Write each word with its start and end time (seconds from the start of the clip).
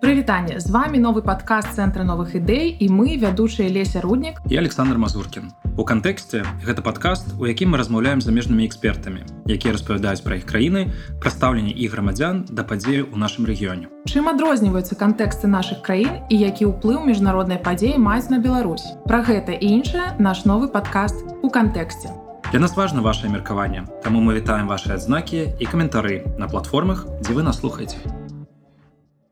Прывітанне 0.00 0.60
з 0.60 0.70
вами 0.70 0.96
новы 0.96 1.20
падкаст 1.20 1.76
цэнтра 1.76 2.08
новых 2.08 2.32
ідэй 2.32 2.72
і 2.72 2.86
мы 2.88 3.20
вядучыя 3.20 3.68
леся 3.68 4.00
руднік 4.00 4.40
і 4.48 4.56
Александр 4.56 4.96
Мазуркін. 4.96 5.52
У 5.76 5.84
кантэксце 5.84 6.40
гэта 6.64 6.80
падкаст, 6.80 7.36
у 7.36 7.44
якім 7.44 7.76
мы 7.76 7.76
размаўляем 7.76 8.24
замежнымі 8.24 8.64
экспертамі, 8.64 9.28
якія 9.44 9.76
распавядаюць 9.76 10.24
пра 10.24 10.40
іх 10.40 10.48
краіны, 10.48 10.96
прадстаўленне 11.20 11.76
і 11.76 11.84
грамадзян 11.92 12.48
да 12.48 12.64
падзею 12.64 13.12
ў 13.12 13.16
нашым 13.20 13.44
рэгіёне. 13.44 13.92
Чым 14.08 14.32
адрозніваюцца 14.32 14.96
кантэксты 14.96 15.52
нашых 15.52 15.84
краін 15.84 16.24
і 16.32 16.36
які 16.48 16.72
ўплыў 16.72 17.04
міжнароднай 17.04 17.60
падзеі 17.60 18.00
маюць 18.00 18.32
на 18.32 18.40
Беларусь. 18.40 18.88
Пра 19.04 19.20
гэта 19.20 19.52
і 19.52 19.84
іншае 19.84 20.16
наш 20.16 20.48
новы 20.48 20.72
падкаст 20.72 21.44
у 21.44 21.52
кантэксце. 21.52 22.08
Для 22.50 22.64
нас 22.64 22.72
важна 22.72 23.04
ваше 23.04 23.28
меркаванне, 23.28 23.84
Таму 24.00 24.24
мы 24.24 24.40
вітаем 24.40 24.64
ваши 24.66 24.96
адзнакі 24.96 25.60
і 25.60 25.64
каментары 25.68 26.24
на 26.40 26.48
платформах, 26.48 27.04
дзе 27.20 27.36
вы 27.36 27.44
нас 27.44 27.60
слухаеце. 27.60 28.00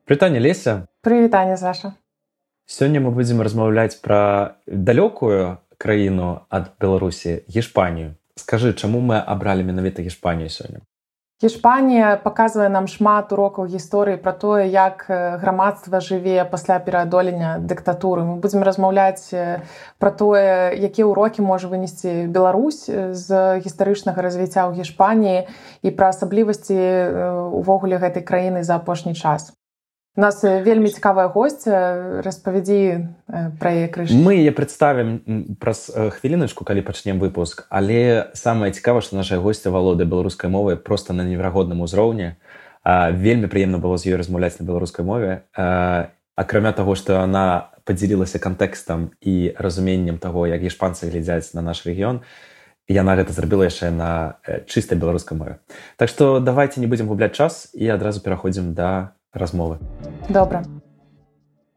Прытанне 0.09 0.41
леся. 0.41 0.89
Прывітанне 1.03 1.59
Саша. 1.59 1.93
Сёння 2.65 3.01
мы 3.01 3.13
будзем 3.13 3.45
размаўляць 3.45 4.01
пра 4.01 4.57
далёкую 4.65 5.61
краіну 5.77 6.49
ад 6.49 6.73
беларусі 6.81 7.45
гішпанію 7.45 8.15
скажы 8.35 8.73
чаму 8.73 9.01
мы 9.05 9.21
абралі 9.21 9.69
менавіта 9.69 10.03
гішпанію 10.03 10.49
сёння 10.49 10.81
Гішпанія 11.45 12.17
паказвае 12.25 12.67
нам 12.73 12.89
шмат 12.89 13.33
урокаў 13.37 13.69
гісторыі 13.69 14.17
пра 14.17 14.33
тое 14.33 14.65
як 14.67 15.05
грамадства 15.09 16.01
жыве 16.01 16.43
пасля 16.51 16.81
пераадолення 16.81 17.61
дыктатуры 17.61 18.25
мы 18.25 18.41
будзем 18.41 18.65
размаўляць 18.65 19.29
пра 20.01 20.11
тое 20.11 20.73
якія 20.73 21.07
ўрокі 21.07 21.45
можа 21.45 21.69
вынесці 21.69 22.27
Беларусь 22.33 22.89
з 22.89 23.29
гістарычнага 23.61 24.25
развіцця 24.25 24.67
ў 24.67 24.81
гішпаніі 24.81 25.47
і 25.85 25.89
пра 25.93 26.11
асаблівасці 26.17 26.81
увогуле 27.61 28.01
гэтай 28.01 28.25
краіны 28.25 28.65
за 28.65 28.81
апошні 28.81 29.15
час 29.15 29.53
нас 30.19 30.43
вельмі 30.43 30.91
цікавая 30.91 31.31
госця 31.31 32.21
распавядзі 32.27 33.15
пра 33.63 33.71
яе 33.71 33.89
крыж. 33.89 34.11
Мы 34.11 34.43
яе 34.43 34.51
прадставім 34.51 35.55
праз 35.63 35.89
хвіліначку 35.95 36.67
калі 36.67 36.83
пачнем 36.83 37.23
выпуск 37.23 37.71
але 37.71 38.29
самае 38.35 38.75
цікава 38.75 39.01
што 39.01 39.17
наша 39.17 39.39
госця 39.39 39.71
валода 39.71 40.05
беларускай 40.05 40.51
мовы 40.51 40.77
просто 40.77 41.15
на 41.15 41.23
неверагодным 41.23 41.81
узроўні. 41.87 42.35
Вельмі 42.85 43.47
прыемна 43.47 43.79
было 43.79 43.95
з 43.95 44.11
ёй 44.11 44.19
размаўляць 44.19 44.59
на 44.59 44.67
беларускай 44.67 45.07
мове. 45.07 45.47
Акрамя 46.35 46.75
таго 46.75 46.99
што 46.99 47.23
она 47.23 47.71
падзялілася 47.87 48.43
кантэкстам 48.43 49.15
і 49.23 49.55
разуменнем 49.57 50.19
таго 50.19 50.51
як 50.51 50.61
ішпанцы 50.67 51.07
глядзяць 51.07 51.55
на 51.55 51.63
наш 51.63 51.87
рэгіён 51.87 52.27
яна 52.89 53.15
гэта 53.21 53.37
зрабіла 53.37 53.69
яшчэ 53.69 53.93
на 53.93 54.41
чыстай 54.65 54.97
беларускай 54.97 55.37
мове. 55.37 55.61
Так 56.01 56.09
што 56.09 56.41
давайте 56.41 56.81
не 56.81 56.89
будзем 56.89 57.07
губляць 57.07 57.37
час 57.37 57.69
і 57.77 57.87
адразу 57.93 58.25
пераходзім 58.25 58.73
да 58.73 59.13
размовы. 59.35 59.77
Добра. 60.29 60.65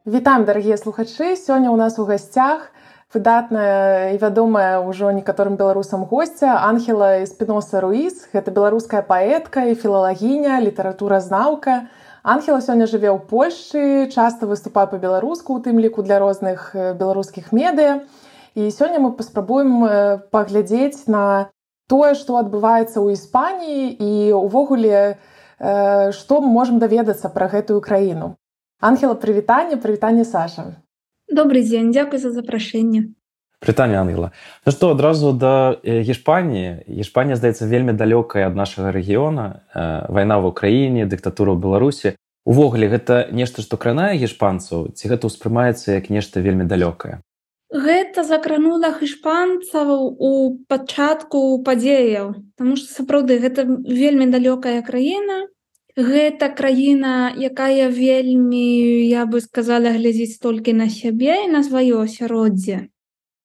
Вітаем, 0.05 0.45
дарагія 0.45 0.77
слухачы. 0.77 1.35
Сёння 1.35 1.69
ў 1.69 1.77
нас 1.77 1.99
у 1.99 2.05
гасцях 2.05 2.71
выдатная 3.13 4.15
і 4.15 4.17
вядомая 4.17 4.79
ўжо 4.79 5.11
некаторым 5.11 5.59
беларусам 5.59 6.07
госця 6.07 6.63
Анхела 6.63 7.25
Спіноса 7.27 7.83
Руіс. 7.83 8.31
Гэта 8.33 8.51
беларуская 8.55 9.03
паэтка 9.03 9.67
і 9.67 9.75
філалагіня, 9.75 10.63
літаратуразнаўка. 10.63 11.91
Анхела 12.23 12.61
сёння 12.61 12.87
жыве 12.87 13.11
ў 13.11 13.19
Польшчы, 13.19 14.07
часта 14.09 14.47
выступае 14.47 14.87
па-беларуску, 14.87 15.53
у 15.53 15.59
тым 15.59 15.77
ліку 15.77 16.01
для 16.01 16.17
розных 16.23 16.71
беларускіх 16.73 17.51
медыя. 17.51 18.07
І 18.55 18.71
сёння 18.71 18.99
мы 19.03 19.11
паспрабуем 19.11 19.85
паглядзець 20.31 21.07
на 21.07 21.51
тое, 21.87 22.15
што 22.15 22.39
адбываецца 22.39 22.97
ў 23.03 23.13
Іспаніі 23.13 23.91
і 23.99 24.11
ўвогуле, 24.39 25.19
што 25.61 26.41
мы 26.41 26.49
можам 26.49 26.81
даведацца 26.81 27.29
пра 27.29 27.45
гэтую 27.47 27.81
краіну. 27.85 28.35
Ангела 28.81 29.13
прывітанне, 29.13 29.77
прывітанне 29.77 30.25
Саша. 30.25 30.81
Добрый 31.29 31.61
дзень, 31.61 31.93
дзякуй 31.93 32.17
за 32.17 32.33
запрашэнне. 32.33 33.13
Прытанне 33.61 34.01
Ангела. 34.01 34.31
Ну 34.65 34.71
што 34.73 34.89
адразу 34.89 35.31
да 35.37 35.77
Гішпаніі. 35.85 36.81
Гішпанія 36.89 37.37
здаецца 37.37 37.69
вельмі 37.69 37.93
далёкая 37.93 38.49
ад 38.49 38.57
нашага 38.57 38.89
рэгіёна, 38.89 39.61
вайна 40.09 40.41
ў 40.41 40.49
Украіне, 40.49 41.05
дыктатура 41.05 41.53
ў 41.53 41.61
Беларусі. 41.61 42.17
Увогуле 42.41 42.89
гэта 42.89 43.29
нешта, 43.29 43.61
што 43.61 43.77
кранае 43.77 44.17
гішпанцаў, 44.17 44.97
ці 44.97 45.03
гэта 45.13 45.29
ўспрымаецца 45.29 45.93
як 45.93 46.09
нешта 46.09 46.41
вельмі 46.41 46.65
далёкае. 46.65 47.21
Гэта 47.71 48.23
закранула 48.27 48.91
іспанцаў 48.99 49.91
у 50.19 50.59
пачатку 50.67 51.63
падзеяў, 51.63 52.35
Таму 52.59 52.75
што 52.75 52.91
сапраўды 52.91 53.39
гэта 53.39 53.63
вельмі 53.63 54.27
далёкая 54.27 54.83
краіна. 54.83 55.47
Гэта 55.95 56.49
краіна, 56.55 57.31
якая 57.35 57.87
вельмі, 57.87 59.07
я 59.07 59.25
бы 59.25 59.39
сказала, 59.39 59.91
глядзіць 59.95 60.39
толькі 60.43 60.73
на 60.73 60.87
сябе 60.89 61.47
і 61.47 61.51
на 61.51 61.63
сваё 61.63 62.03
асяроддзе. 62.03 62.91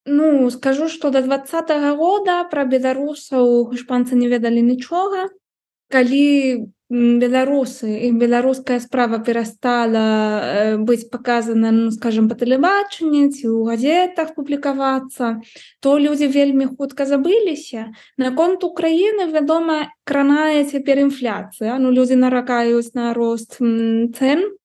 Ну 0.07 0.49
скажу, 0.51 0.87
што 0.87 1.09
да 1.09 1.21
два 1.21 1.39
-го 1.39 1.95
года 1.95 2.43
пра 2.51 2.63
беларусаў 2.65 3.71
іспанцы 3.75 4.15
не 4.15 4.27
ведалі 4.27 4.61
нічога. 4.61 5.29
Калі 5.87 6.67
беларусы 6.89 8.07
і 8.07 8.11
беларуская 8.15 8.79
справа 8.79 9.19
перастала 9.19 10.77
быць 10.79 11.09
паказана 11.11 11.71
ну 11.71 11.91
скажем 11.91 12.29
по 12.31 12.35
тэлебачанні 12.39 13.27
ці 13.27 13.43
ў 13.51 13.67
газетах 13.67 14.31
публікавацца 14.35 15.43
то 15.83 15.99
людзі 15.99 16.31
вельмі 16.31 16.71
хутка 16.71 17.03
забыліся. 17.03 17.91
Наконт 18.15 18.63
Украіны 18.63 19.27
вядома 19.27 19.91
кранае 20.07 20.63
цяпер 20.63 21.03
інфляцыя. 21.03 21.75
Ну 21.75 21.91
людзі 21.91 22.15
наракаюць 22.15 22.95
на 22.95 23.11
рост 23.11 23.59
цен 23.59 24.55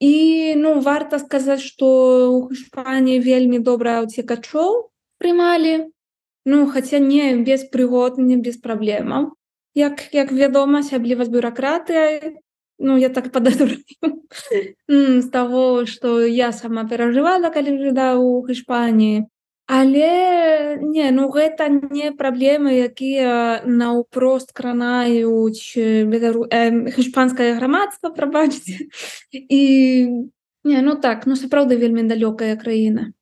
і 0.00 0.14
ну 0.56 0.80
варта 0.80 1.20
сказаць 1.20 1.60
што 1.60 1.86
у 2.32 2.48
Іспаніі 2.48 3.20
вельмі 3.20 3.60
добра 3.60 4.00
уцекачоў 4.00 4.88
прымалі. 5.20 5.92
Ну 6.48 6.64
хаця 6.72 7.04
не 7.04 7.36
без 7.44 7.68
прыгод 7.68 8.16
не 8.16 8.40
без 8.40 8.56
праблемаў 8.56 9.36
як 9.74 10.14
як 10.14 10.32
вядома 10.32 10.80
асябліва 10.80 11.24
з 11.24 11.28
бюракратыя 11.28 12.34
Ну 12.80 12.96
я 12.96 13.08
так 13.08 13.30
падаю 13.32 13.76
з 14.88 15.28
таго 15.28 15.84
што 15.84 16.24
я 16.24 16.48
сама 16.52 16.88
перажывала 16.88 17.52
калі 17.52 17.76
жыда 17.76 18.16
ў 18.16 18.48
Іспаніі. 18.56 19.28
Але 19.68 20.80
не 20.80 21.10
ну 21.12 21.28
гэта 21.28 21.68
не 21.68 22.08
праблемы 22.16 22.72
якія 22.88 23.60
наўпрост 23.68 24.56
кранаюць 24.56 25.76
іспанскае 25.76 27.52
грамадства 27.60 28.10
прабачце. 28.16 28.88
І 29.36 29.62
не 30.64 30.80
ну 30.80 30.96
так 30.96 31.28
ну 31.28 31.36
сапраўды 31.36 31.76
вельмі 31.76 32.08
далёкая 32.08 32.56
краіна 32.56 33.12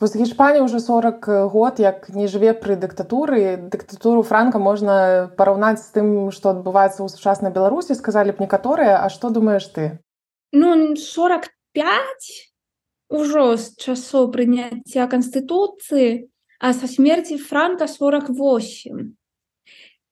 Вось 0.00 0.14
Гішпанія 0.14 0.62
ўжо 0.62 0.78
40 0.78 1.50
год 1.50 1.82
як 1.82 2.06
не 2.14 2.30
жыве 2.30 2.54
пры 2.54 2.78
дыктатуры. 2.78 3.58
Дыктатуру 3.58 4.22
франка 4.22 4.62
можна 4.62 5.26
параўнаць 5.34 5.82
з 5.82 5.90
тым 5.90 6.08
што 6.30 6.54
адбываецца 6.54 7.02
ў 7.02 7.10
сучаснай 7.10 7.50
беларусі. 7.50 7.98
Сказалі 7.98 8.30
б 8.30 8.46
некаторыя. 8.46 9.02
А 9.02 9.10
што 9.10 9.34
думаеш 9.34 9.66
ты? 9.74 9.98
Ну 10.54 10.94
45 10.94 11.50
ужо 13.10 13.58
з 13.58 13.74
часоў 13.74 14.30
прыняцця 14.30 15.10
канстытуцыі 15.10 16.30
а 16.62 16.70
са 16.78 16.86
смерці 16.86 17.42
франка 17.42 17.90
48 17.90 19.18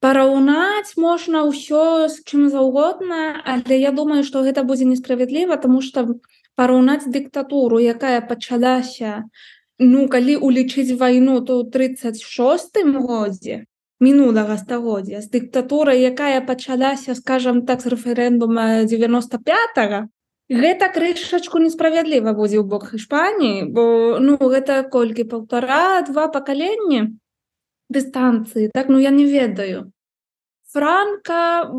параўнаць 0.03 0.99
можна 0.99 1.47
ўсё 1.47 2.11
з 2.11 2.27
чым 2.27 2.49
заўгодна 2.51 3.39
але 3.55 3.79
я 3.79 3.95
думаю 3.95 4.27
што 4.27 4.43
гэта 4.43 4.67
будзе 4.67 4.89
несправядліва 4.89 5.57
тому 5.61 5.79
что 5.85 6.19
параўнаць 6.59 7.05
дыктатуру 7.05 7.79
якая 7.79 8.19
пачалася 8.25 9.23
у 9.23 9.56
Ну 9.79 10.07
калі 10.09 10.35
улічыць 10.41 10.97
вайну 10.97 11.41
то 11.45 11.61
ў 11.61 11.69
36 11.69 12.81
годзе 12.97 13.65
мінулага 13.99 14.57
стагоддзя 14.57 15.21
з 15.21 15.29
дыктатурай 15.33 16.01
якая 16.01 16.41
пачалася 16.41 17.13
скажем 17.17 17.61
так 17.65 17.81
з 17.81 17.93
рэферэндума 17.93 18.85
95 18.89 20.09
гэта 20.49 20.89
крышачку 20.97 21.61
несправядліва 21.61 22.33
будзе 22.33 22.57
ў 22.61 22.65
бок 22.65 22.89
Іспаніі 22.97 23.69
бо 23.69 24.17
ну 24.17 24.37
гэта 24.41 24.81
колькі 24.89 25.29
полтора 25.29 26.01
два 26.09 26.25
пакаленні 26.33 27.17
дыстанцыі 27.89 28.73
так 28.73 28.89
ну 28.89 28.99
я 28.99 29.13
не 29.13 29.25
ведаю. 29.25 29.91
Франка 30.73 31.69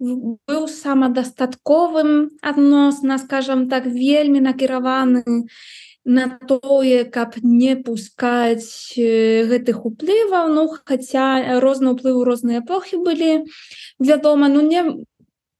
быў 0.00 0.66
самадастатковым 0.68 2.34
адносна 2.42 3.18
скажем 3.18 3.68
так 3.68 3.86
вельмі 3.86 4.40
накіраваны 4.40 5.24
і 5.24 5.83
на 6.04 6.38
тое 6.48 7.04
каб 7.04 7.36
не 7.42 7.76
пускаць 7.76 8.92
гэтых 8.96 9.84
уплываў. 9.88 10.52
Ну 10.52 10.68
хаця 10.68 11.58
розны 11.64 11.96
ўплыву 11.96 12.24
розныя 12.28 12.60
эпохі 12.60 13.00
былі 13.00 13.48
вядома 13.98 14.48
ну 14.48 14.60
не 14.60 14.84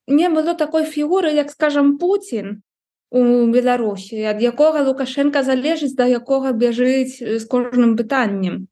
не 0.06 0.29
было 0.29 0.55
такой 0.55 0.85
фігуры 0.85 1.32
як 1.32 1.50
скажем 1.50 1.96
Путін 1.99 2.61
у 3.11 3.46
Беларусі 3.49 4.20
ад 4.29 4.43
якога 4.43 4.85
лукашенко 4.85 5.43
залежыць 5.43 5.96
да 5.96 6.05
якога 6.05 6.52
бяжыць 6.52 7.23
з 7.23 7.44
кожным 7.49 7.96
пытаннем. 7.96 8.69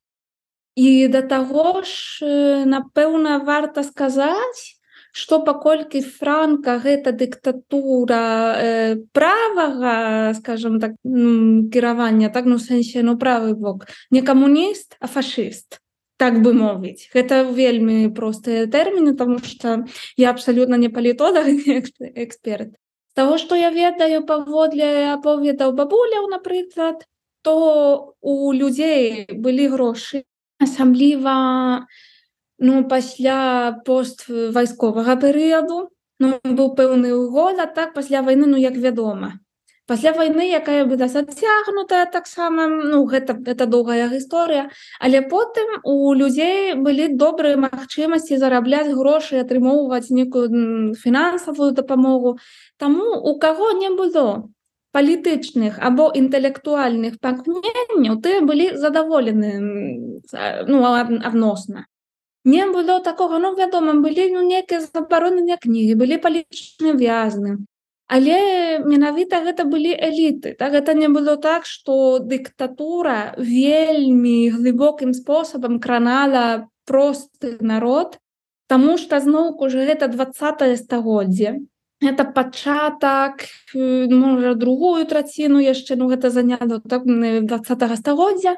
І 0.77 1.09
да 1.09 1.23
таго 1.23 1.83
ж 1.85 2.65
напэўна 2.69 3.41
варта 3.45 3.85
сказаць 3.85 4.82
што 5.13 5.39
паколькі 5.45 6.01
франка 6.01 6.79
гэта 6.81 7.13
дыктатура 7.13 8.25
э, 8.57 8.97
правага 9.13 10.33
скажем 10.41 10.81
так 10.81 10.97
кіравання 11.05 12.33
так 12.33 12.49
ну 12.49 12.59
сэнсе 12.59 13.05
ну 13.05 13.17
правы 13.21 13.55
бок 13.55 13.87
не 14.11 14.25
камуніст 14.25 14.97
а 15.01 15.07
фашыст 15.07 15.79
так 16.23 16.39
бы 16.39 16.53
мовіць. 16.55 17.11
Гэта 17.11 17.43
вельмі 17.43 18.07
простыя 18.15 18.67
тэрміны 18.71 19.17
тому 19.19 19.39
что 19.43 19.85
я 20.17 20.31
абсалютна 20.31 20.79
не 20.79 20.89
палітолог 20.89 21.49
эксперт. 22.15 22.79
Того 23.15 23.39
что 23.39 23.57
я 23.57 23.71
ведаю 23.71 24.23
паводле 24.25 25.13
аповедаў 25.19 25.75
бабуляў 25.75 26.31
напрыклад 26.31 27.03
то 27.43 28.15
у 28.21 28.53
людзей 28.53 29.27
былі 29.35 29.67
грошы 29.75 30.23
асабліва 30.63 31.87
ну 32.59 32.85
пасля 32.89 33.81
пост 33.87 34.27
вайсковага 34.29 35.17
перыяду 35.17 35.89
ну, 36.23 36.39
быў 36.45 36.75
пэўны 36.79 37.15
года 37.31 37.67
так 37.67 37.95
пасля 37.95 38.23
войны 38.23 38.47
ну 38.47 38.57
як 38.57 38.77
вядома. 38.77 39.39
Пасля 39.87 40.13
войны 40.13 40.47
якая 40.47 40.85
бы 40.87 40.97
зацягнутая 40.97 42.07
таксама 42.07 42.67
ну 42.69 43.03
гэта 43.05 43.35
это 43.53 43.67
доўгая 43.67 44.07
гісторыя 44.13 44.71
але 45.01 45.23
потым 45.33 45.83
у 45.83 46.15
людзей 46.15 46.75
былі 46.87 47.09
добрыя 47.25 47.59
магчымасці 47.59 48.39
зарабляць 48.39 48.95
грошы 48.95 49.43
атрымоўваць 49.43 50.11
некую 50.11 50.95
фінансавую 50.95 51.73
дапамогу. 51.73 52.39
Таму 52.79 53.19
у 53.33 53.39
каго 53.39 53.73
не 53.73 53.91
было 53.91 54.49
палітычных 54.93 55.79
або 55.81 56.13
інтэлектуальных 56.15 57.19
пакненняў 57.19 58.21
ты 58.23 58.41
былі 58.41 58.77
задаволены 58.77 59.53
ну, 60.69 60.85
адносна 60.85 61.87
не 62.45 62.67
было 62.67 63.01
такого 63.01 63.39
ну 63.39 63.55
вядома 63.55 63.95
былі 63.95 64.31
ну, 64.31 64.43
некія 64.43 64.81
забароненыя 64.81 65.59
кнігі 65.61 65.95
былі 65.95 66.19
палічныя 66.19 66.95
вязны. 66.95 67.59
Але 68.13 68.83
менавіта 68.85 69.41
гэта 69.41 69.65
былі 69.65 69.95
эліты 69.97 70.53
так? 70.59 70.73
Гэта 70.73 70.95
не 70.95 71.09
было 71.09 71.37
так 71.37 71.67
что 71.67 72.19
дыктатура 72.19 73.35
вельмі 73.39 74.51
глыбокім 74.51 75.15
спосабам 75.15 75.81
кранала 75.81 76.69
просты 76.85 77.57
народ 77.61 78.19
Таму 78.73 78.97
что 78.97 79.21
зноўку 79.21 79.69
же 79.69 79.85
гэта 79.85 80.09
двадцатое 80.09 80.77
стагоддзе. 80.77 81.61
Это 82.01 82.25
пачатак 82.25 83.45
можа 83.75 84.55
другую 84.55 85.05
траціну 85.05 85.61
яшчэ 85.61 85.97
ну 86.01 86.09
гэта 86.09 86.31
заняло 86.31 86.81
так 86.81 87.05
двадцатого 87.05 87.97
стагоддзя 88.01 88.57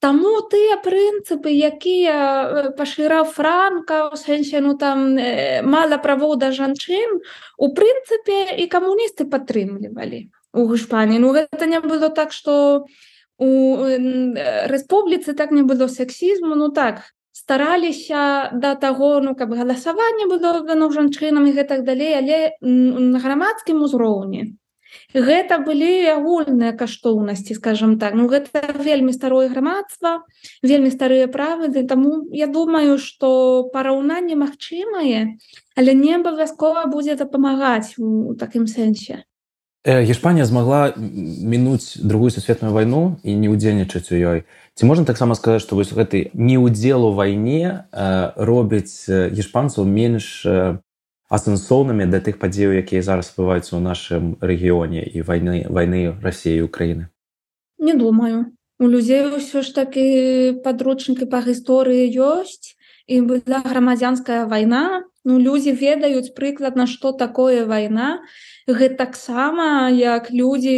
Таму 0.00 0.32
тыя 0.48 0.80
прынцыпы 0.80 1.52
якія 1.52 2.72
пашыраў 2.76 3.26
франка 3.28 4.08
у 4.08 4.16
сэнсе 4.16 4.64
ну 4.64 4.72
там 4.80 5.20
мала 5.68 6.00
правоў 6.00 6.36
да 6.40 6.48
жанчын 6.56 7.20
у 7.58 7.68
прынцыпе 7.76 8.56
і 8.64 8.66
камуністы 8.74 9.28
падтрымлівалі 9.28 10.28
у 10.52 10.66
гушпані 10.66 11.18
Ну 11.18 11.32
гэта 11.36 11.66
не 11.66 11.80
было 11.80 12.08
так 12.08 12.32
что 12.32 12.86
у 13.38 13.50
рэспубліцы 14.72 15.34
так 15.34 15.50
не 15.50 15.62
было 15.62 15.88
сексізму. 15.88 16.54
Ну 16.54 16.68
так 16.70 17.02
стараліся 17.32 18.50
да 18.52 18.74
таго 18.74 19.20
ну 19.20 19.34
каб 19.34 19.52
галасаванне 19.54 20.26
было 20.26 20.60
дано 20.60 20.90
жанчынам 20.90 21.46
і 21.46 21.54
гэтак 21.56 21.84
далей 21.84 22.14
але 22.16 22.38
на 22.60 23.18
грамадскім 23.18 23.82
узроўні 23.82 24.56
гэта 25.14 25.58
былі 25.64 26.08
агульныя 26.14 26.72
каштоўнасці 26.72 27.54
скажем 27.54 27.98
так. 27.98 28.14
Ну 28.14 28.28
гэта 28.28 28.74
вельмі 28.78 29.12
старое 29.12 29.48
грамадства 29.48 30.26
вельмі 30.62 30.90
старыя 30.90 31.26
правы 31.28 31.70
таму 31.86 32.28
я 32.32 32.46
думаю 32.46 32.98
что 32.98 33.70
параўнанне 33.72 34.36
магчымае 34.36 35.38
але 35.76 35.94
не 35.94 36.14
абавязкова 36.16 36.86
будзе 36.86 37.16
дапамагаць 37.16 37.96
у 37.98 38.34
такім 38.34 38.66
сэнсе. 38.66 39.24
Гішпанія 39.86 40.44
змагла 40.44 40.92
мінуць 40.96 41.96
другую 41.96 42.30
сусветную 42.30 42.74
вайну 42.74 43.16
і 43.24 43.32
не 43.32 43.48
ўдзельнічаць 43.48 44.12
у 44.12 44.16
ёй. 44.20 44.44
Ці 44.76 44.84
можна 44.84 45.08
таксама 45.08 45.32
сказаць 45.32 45.64
што 45.64 45.72
вось 45.72 45.96
гэты 45.96 46.28
неудзел 46.36 47.08
у 47.08 47.16
вайне 47.16 47.88
э, 47.88 48.32
робіць 48.36 49.08
гішпанцаў 49.08 49.88
менш 49.88 50.44
э, 50.44 50.76
асэнсоўнымі 51.30 52.10
да 52.10 52.18
тых 52.26 52.42
падзеяў 52.42 52.74
якія 52.82 53.02
зараз 53.06 53.30
адбываюцца 53.30 53.78
ў 53.78 53.82
нашым 53.86 54.24
рэгіёне 54.42 55.06
і 55.06 55.22
вайны 55.22 55.62
вайны 55.70 56.00
рассіі 56.26 56.66
Украіны? 56.66 57.06
Не 57.78 57.94
думаю. 57.94 58.50
У 58.82 58.90
людзей 58.90 59.30
ўсё 59.30 59.62
ж 59.62 59.70
такі 59.76 60.06
падручнікі 60.66 61.30
па 61.30 61.40
гісторыі 61.46 62.10
ёсць 62.18 62.74
і 63.06 63.22
была 63.30 63.62
грамадзянская 63.62 64.50
вайна. 64.50 65.06
Ну 65.22 65.38
людзі 65.38 65.76
ведаюць 65.78 66.34
прыкладна 66.34 66.90
што 66.90 67.14
такое 67.14 67.62
вайна. 67.62 68.26
Гэта 68.66 69.06
таксама 69.06 69.86
як 69.94 70.34
людзі 70.34 70.74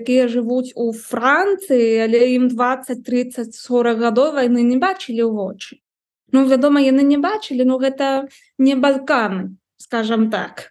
якія 0.00 0.32
жывуць 0.32 0.72
у 0.80 0.96
францыі 0.96 2.08
але 2.08 2.24
ім 2.40 2.48
20 2.48 3.04
30 3.04 3.52
40 3.52 4.04
гадоў 4.08 4.32
вайны 4.40 4.64
не 4.64 4.80
бачылі 4.80 5.28
ў 5.28 5.32
вочы. 5.36 5.84
Ну 6.32 6.48
вядома 6.48 6.80
яны 6.80 7.04
не 7.04 7.20
бачылі 7.20 7.68
ну 7.68 7.76
гэта 7.76 8.30
не 8.56 8.80
балканы 8.80 9.59
скажем 9.90 10.30
так 10.30 10.70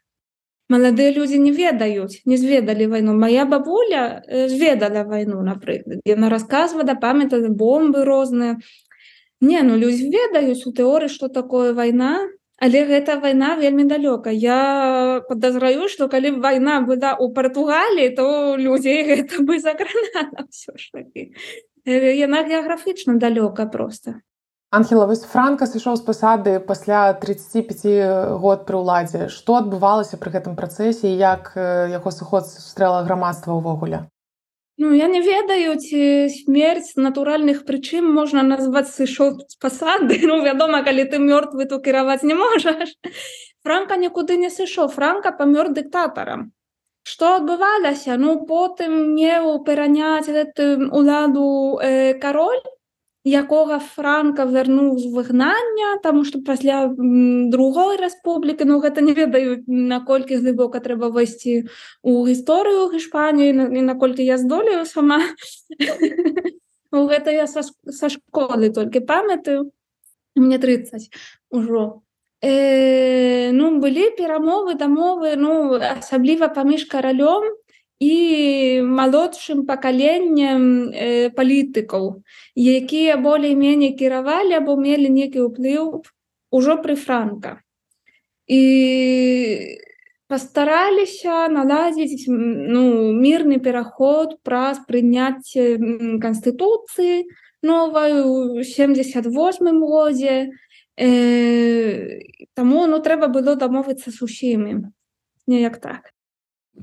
маладыя 0.71 1.11
людзі 1.11 1.43
не 1.43 1.51
ведаюць 1.51 2.23
не 2.23 2.39
зведалі 2.39 2.87
вайну 2.87 3.13
моя 3.19 3.43
бабуля 3.43 4.23
зведала 4.47 5.03
вайну 5.03 5.43
напрыклад 5.43 5.99
яна 6.07 6.29
рассказывала 6.31 6.95
памятала 6.95 7.51
бомбы 7.61 8.05
розныя 8.07 8.55
не 9.43 9.59
ну 9.67 9.75
людзі 9.75 10.07
ведаюць 10.13 10.63
у 10.71 10.71
тэоры 10.71 11.11
что 11.11 11.27
такое 11.27 11.73
вайна 11.73 12.13
Але 12.59 12.83
гэта 12.87 13.15
вайна 13.23 13.55
вельмі 13.55 13.85
далёка. 13.87 14.31
Я 14.35 15.23
падазраю, 15.29 15.87
што 15.87 16.09
калі 16.11 16.31
б 16.35 16.41
вайна 16.43 16.81
была 16.83 17.15
ў 17.15 17.31
Партугаліі, 17.31 18.09
то 18.19 18.25
людзей 18.59 19.07
гэта 19.07 19.39
бы 19.47 19.63
закранала 19.63 20.43
ўсё 20.43 20.75
ж 20.75 20.91
такі. 20.91 21.31
Яна 21.87 22.43
геаграфічна 22.43 23.15
далёка 23.15 23.63
проста. 23.63 24.19
Анхела 24.71 25.07
вось 25.09 25.23
Франка 25.25 25.65
сышоў 25.65 25.95
з 25.97 26.05
пасады 26.05 26.51
пасля 26.61 27.01
35 27.17 28.37
год 28.37 28.67
пры 28.67 28.77
ўладзе. 28.77 29.25
Што 29.33 29.57
адбывалася 29.57 30.21
пры 30.21 30.29
гэтым 30.37 30.53
працэсе 30.53 31.09
як 31.09 31.57
яго 31.57 32.13
суход 32.13 32.45
сустрэла 32.45 33.01
грамадства 33.01 33.57
ўвогуле? 33.57 34.05
Ну, 34.77 34.93
я 34.93 35.09
не 35.09 35.25
ведаю 35.25 35.73
ці 35.81 36.29
смерць 36.29 36.93
натуральных 36.95 37.65
прычым 37.65 38.13
можна 38.13 38.45
назваць 38.45 38.93
сышоў 38.93 39.41
з 39.41 39.57
пасады. 39.57 40.21
Ну 40.29 40.37
вядома 40.45 40.85
калі 40.85 41.09
ты 41.09 41.17
мёртвы 41.17 41.65
то 41.65 41.81
кіраваць 41.81 42.21
не 42.21 42.37
можаш. 42.37 42.93
Франка 43.65 43.97
нікуды 43.97 44.37
не 44.37 44.53
сышоў. 44.53 44.93
Франка 44.93 45.33
памёр 45.33 45.73
дыктатарам. 45.73 46.53
Што 47.01 47.41
адбывалася? 47.41 48.21
Ну 48.21 48.45
потым 48.45 49.17
меў 49.17 49.63
пераняць 49.65 50.29
уладу 50.29 51.79
э, 51.81 52.13
кароль 52.21 52.61
якога 53.25 53.79
франка 53.79 54.45
вярнуў 54.45 54.97
з 54.97 55.11
выгнання 55.11 55.99
таму 56.03 56.23
што 56.23 56.39
пасля 56.39 56.87
другой 56.95 57.97
рэспублікі 57.99 58.63
ну 58.65 58.79
гэта 58.79 59.01
не 59.01 59.13
ведаю 59.13 59.63
наколькі 59.67 60.39
глыбока 60.39 60.79
трэба 60.79 61.11
вайсці 61.11 61.67
у 62.01 62.25
гісторыю 62.25 62.87
гішпаніі 62.95 63.49
і 63.49 63.81
наколькі 63.81 64.23
я 64.23 64.37
здолею 64.37 64.85
сама. 64.85 65.19
Гэта 66.91 67.29
я 67.29 67.45
са, 67.45 67.61
са 67.61 68.09
школы 68.09 68.73
толькі 68.73 68.99
памятаю. 69.05 69.71
Мне 70.35 70.57
30 70.57 71.11
ужо. 71.51 72.01
Э, 72.41 73.51
ну 73.51 73.79
былі 73.83 74.15
перамовы 74.15 74.79
дамовы 74.79 75.35
ну 75.35 75.75
асабліва 75.75 76.47
паміж 76.47 76.87
каралём 76.87 77.51
і 77.99 78.81
малодшым 78.87 79.65
пакаленнем 79.67 80.87
э, 80.95 81.29
палітыкаў, 81.35 82.23
якія 82.55 83.19
болей-меней 83.19 83.91
кіравалі 83.99 84.55
або 84.55 84.79
мелі 84.79 85.11
некі 85.11 85.51
ўплыў 85.51 86.07
ужо 86.51 86.79
пры 86.79 86.95
франка. 86.95 87.59
І 88.47 89.75
пастараліся 90.31 91.51
наладзіць 91.51 92.31
ну, 92.31 93.11
мірны 93.11 93.59
пераход 93.59 94.39
праз 94.47 94.79
прыняцце 94.87 95.75
канстытуцыі 96.23 97.27
новую 97.61 98.63
78 98.63 99.79
годзе. 99.83 100.55
Э, 100.95 102.23
Таму 102.55 102.87
ну, 102.87 103.03
трэба 103.03 103.27
было 103.27 103.59
дамовіцца 103.59 104.11
з 104.11 104.23
усімі 104.23 104.87
неяк 105.47 105.83
так. 105.83 106.15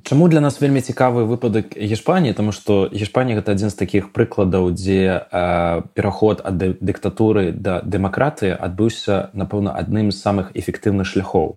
Чаму 0.02 0.28
для 0.28 0.40
нас 0.40 0.60
вельмі 0.60 0.80
цікавы 0.80 1.24
выпадак 1.24 1.72
Гішпаніі, 1.72 2.34
Таму 2.36 2.52
што 2.52 2.90
Гішпанія 2.92 3.40
гэта 3.40 3.56
адзін 3.56 3.70
з 3.70 3.80
такіх 3.80 4.12
прыкладаў, 4.12 4.68
дзе 4.76 5.24
э, 5.24 5.82
пераход 5.94 6.42
ад 6.44 6.58
дыктатуры 6.84 7.52
да 7.52 7.80
дэмакратыі 7.80 8.52
адбыўся, 8.60 9.30
напэўна, 9.32 9.72
адным 9.72 10.12
з 10.12 10.20
самых 10.20 10.52
эфектыўных 10.52 11.08
шляхоў. 11.08 11.56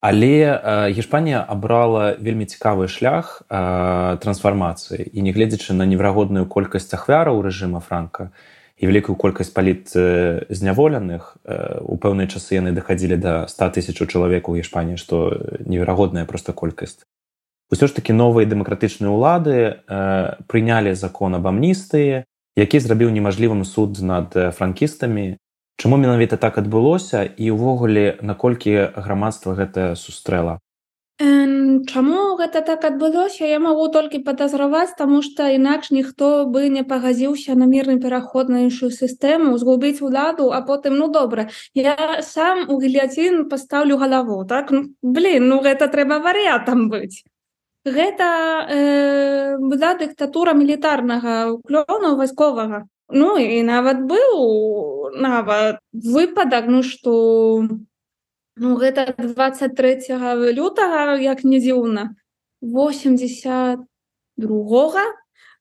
Але 0.00 0.40
э, 0.40 0.92
Гішпанія 0.96 1.44
абрала 1.44 2.16
вельмі 2.16 2.48
цікавы 2.48 2.88
шлях 2.88 3.42
э, 3.50 4.16
трансфармацыі. 4.24 5.04
І 5.04 5.20
нягледзячы 5.20 5.76
на 5.76 5.84
неверагодную 5.84 6.46
колькасць 6.46 6.94
ахвяраў 6.96 7.44
рэжыма 7.44 7.84
франка, 7.84 8.32
і 8.80 8.88
вялікую 8.88 9.16
колькасць 9.16 9.52
паліт 9.54 9.92
зняволеных 10.50 11.36
у 11.86 11.94
пэўныя 11.94 12.26
часы 12.26 12.58
яны 12.58 12.74
дахадзілі 12.74 13.16
да 13.22 13.34
100 13.46 13.70
тысяч 13.70 13.94
чалавек 13.94 14.48
у 14.48 14.56
Іспаніі 14.58 14.98
што 14.98 15.30
неверагодная 15.62 16.26
проста 16.26 16.50
колькасць 16.50 17.06
ўсё 17.74 17.90
ж 17.90 17.98
таки 17.98 18.14
новыя 18.14 18.46
дэмакратычныя 18.46 19.10
ўлады 19.10 19.58
э, 19.58 19.74
прынялі 20.46 20.94
закон 20.94 21.34
аб 21.34 21.50
амністыі 21.50 22.24
які 22.56 22.78
зрабіў 22.80 23.10
немажлівым 23.10 23.64
суд 23.64 23.98
над 23.98 24.34
франкістамі. 24.54 25.36
Чаму 25.76 25.96
менавіта 25.98 26.36
так 26.38 26.58
адбылося 26.58 27.26
і 27.26 27.50
ўвогуле 27.50 28.22
наколькі 28.22 28.94
грамадства 28.94 29.58
гэта 29.58 29.98
сустрэла? 29.98 30.62
Чаму 31.18 32.38
гэта 32.38 32.62
так 32.62 32.86
адбылося 32.86 33.46
я 33.46 33.58
магу 33.58 33.90
толькі 33.90 34.22
падазраваць 34.22 34.94
таму 34.98 35.18
што 35.22 35.50
інакш 35.50 35.90
ніхто 35.90 36.46
бы 36.46 36.70
не 36.70 36.86
пагадзіўся 36.86 37.58
на 37.58 37.66
мірны 37.66 37.98
пераход 37.98 38.48
на 38.48 38.62
іншую 38.66 38.90
сістэму 38.94 39.58
згубіць 39.58 40.02
уладу 40.02 40.50
а 40.54 40.62
потым 40.62 40.96
ну 40.98 41.10
добра 41.10 41.50
я 41.74 42.22
сам 42.22 42.66
у 42.70 42.78
гільяцін 42.78 43.50
пастаўлю 43.50 43.98
галаву 43.98 44.42
так? 44.46 44.70
Ну, 44.70 44.94
блин 45.02 45.50
ну 45.50 45.60
гэта 45.62 45.90
трэба 45.90 46.22
варыятам 46.22 46.88
быць 46.88 47.26
гэта 47.84 48.66
э, 48.68 49.56
была 49.58 49.94
дыктатура 49.94 50.54
мілітарнага 50.56 51.52
уклёну 51.52 52.16
вайсковага. 52.16 52.88
Ну 53.12 53.36
і 53.36 53.62
нават 53.62 54.00
быў 54.08 55.12
нават 55.12 55.78
выпадак 55.92 56.66
ну 56.66 56.82
што 56.82 57.12
ну 58.56 58.76
гэта 58.80 59.12
23 59.18 60.08
лютага 60.56 61.20
як 61.20 61.44
не 61.44 61.60
дзіўна 61.60 62.16
80 62.62 63.84
другога 64.36 65.04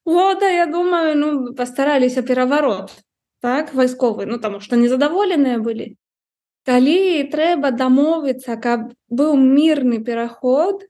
года 0.06 0.48
я 0.48 0.66
думаю 0.66 1.18
ну 1.18 1.54
пастараліся 1.54 2.24
пераварот 2.24 2.96
так 3.42 3.74
вайсковы 3.74 4.26
ну 4.26 4.40
таму 4.40 4.64
што 4.64 4.80
незадаволеныя 4.80 5.60
былі. 5.60 5.98
Калі 6.64 7.28
трэба 7.28 7.76
дамовіцца 7.76 8.56
каб 8.56 8.96
быў 9.12 9.36
мірны 9.36 10.00
пераход 10.00 10.88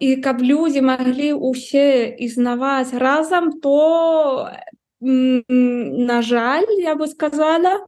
і 0.00 0.16
каб 0.24 0.40
людзі 0.40 0.80
маглі 0.88 1.36
ўсе 1.36 2.08
існаваць 2.26 2.96
разам 2.96 3.52
то 3.60 4.48
на 5.00 6.18
жаль 6.24 6.68
я 6.80 6.96
бы 6.96 7.06
сказала 7.06 7.84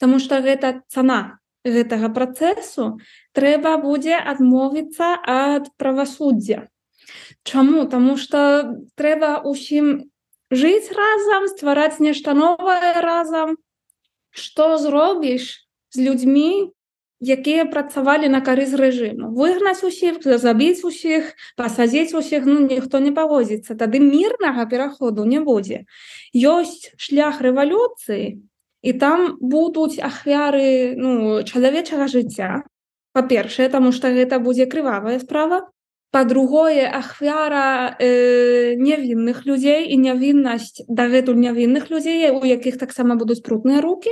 тому 0.00 0.18
что 0.18 0.40
гэта 0.40 0.80
цана 0.88 1.40
гэтага 1.64 2.08
працэсу 2.16 2.96
трэба 3.36 3.76
будзе 3.84 4.16
адмовіцца 4.16 5.20
ад 5.36 5.68
правасуддзя 5.76 6.68
Чаму 7.42 7.84
Таму 7.88 8.16
что 8.16 8.76
трэба 8.96 9.44
усім 9.44 10.08
жыць 10.50 10.92
разам 10.96 11.48
ствараць 11.52 12.00
нешта 12.00 12.32
новае 12.34 13.00
разам 13.04 13.56
что 14.30 14.76
зробіш 14.78 15.68
з 15.92 16.08
людзьмі 16.08 16.72
якія 17.20 17.68
працавалі 17.68 18.28
на 18.32 18.40
карыс 18.40 18.72
рэжыму. 18.72 19.28
Выгнаць 19.36 19.84
усіх 19.84 20.24
забіць 20.24 20.84
усіх 20.84 21.36
пасадзіць 21.56 22.16
усіх 22.16 22.48
ну 22.48 22.64
ніхто 22.64 22.98
не 22.98 23.12
павозіцца 23.12 23.76
тады 23.76 24.00
мірнага 24.00 24.64
пераходу 24.64 25.24
не 25.24 25.40
будзе. 25.40 25.84
Ёсць 26.32 26.96
шлях 26.96 27.40
рэвалюцыі 27.44 28.40
і 28.82 28.92
там 28.96 29.36
будуць 29.40 30.00
ахвяры 30.00 30.96
ну 30.96 31.42
чалавечага 31.44 32.08
жыцця. 32.08 32.64
Па-першае 33.12 33.68
таму 33.68 33.92
што 33.92 34.08
гэта 34.08 34.40
будзе 34.40 34.64
крывавая 34.64 35.20
справа. 35.20 35.68
По-другое 36.10 36.90
ахвяра 36.90 37.94
э, 38.00 38.74
нявінных 38.74 39.46
людзей 39.46 39.92
і 39.94 39.96
нявіннасць 40.00 40.82
дагэтуль 40.88 41.38
нявінных 41.38 41.86
людзей 41.90 42.32
у 42.34 42.42
якіх 42.42 42.80
таксама 42.82 43.14
будуць 43.14 43.44
прутныя 43.46 43.78
руки 43.84 44.10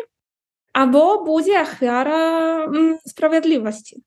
або 0.78 1.24
будзе 1.26 1.58
ахвяра 1.58 2.70
справядлівасці. 3.02 3.98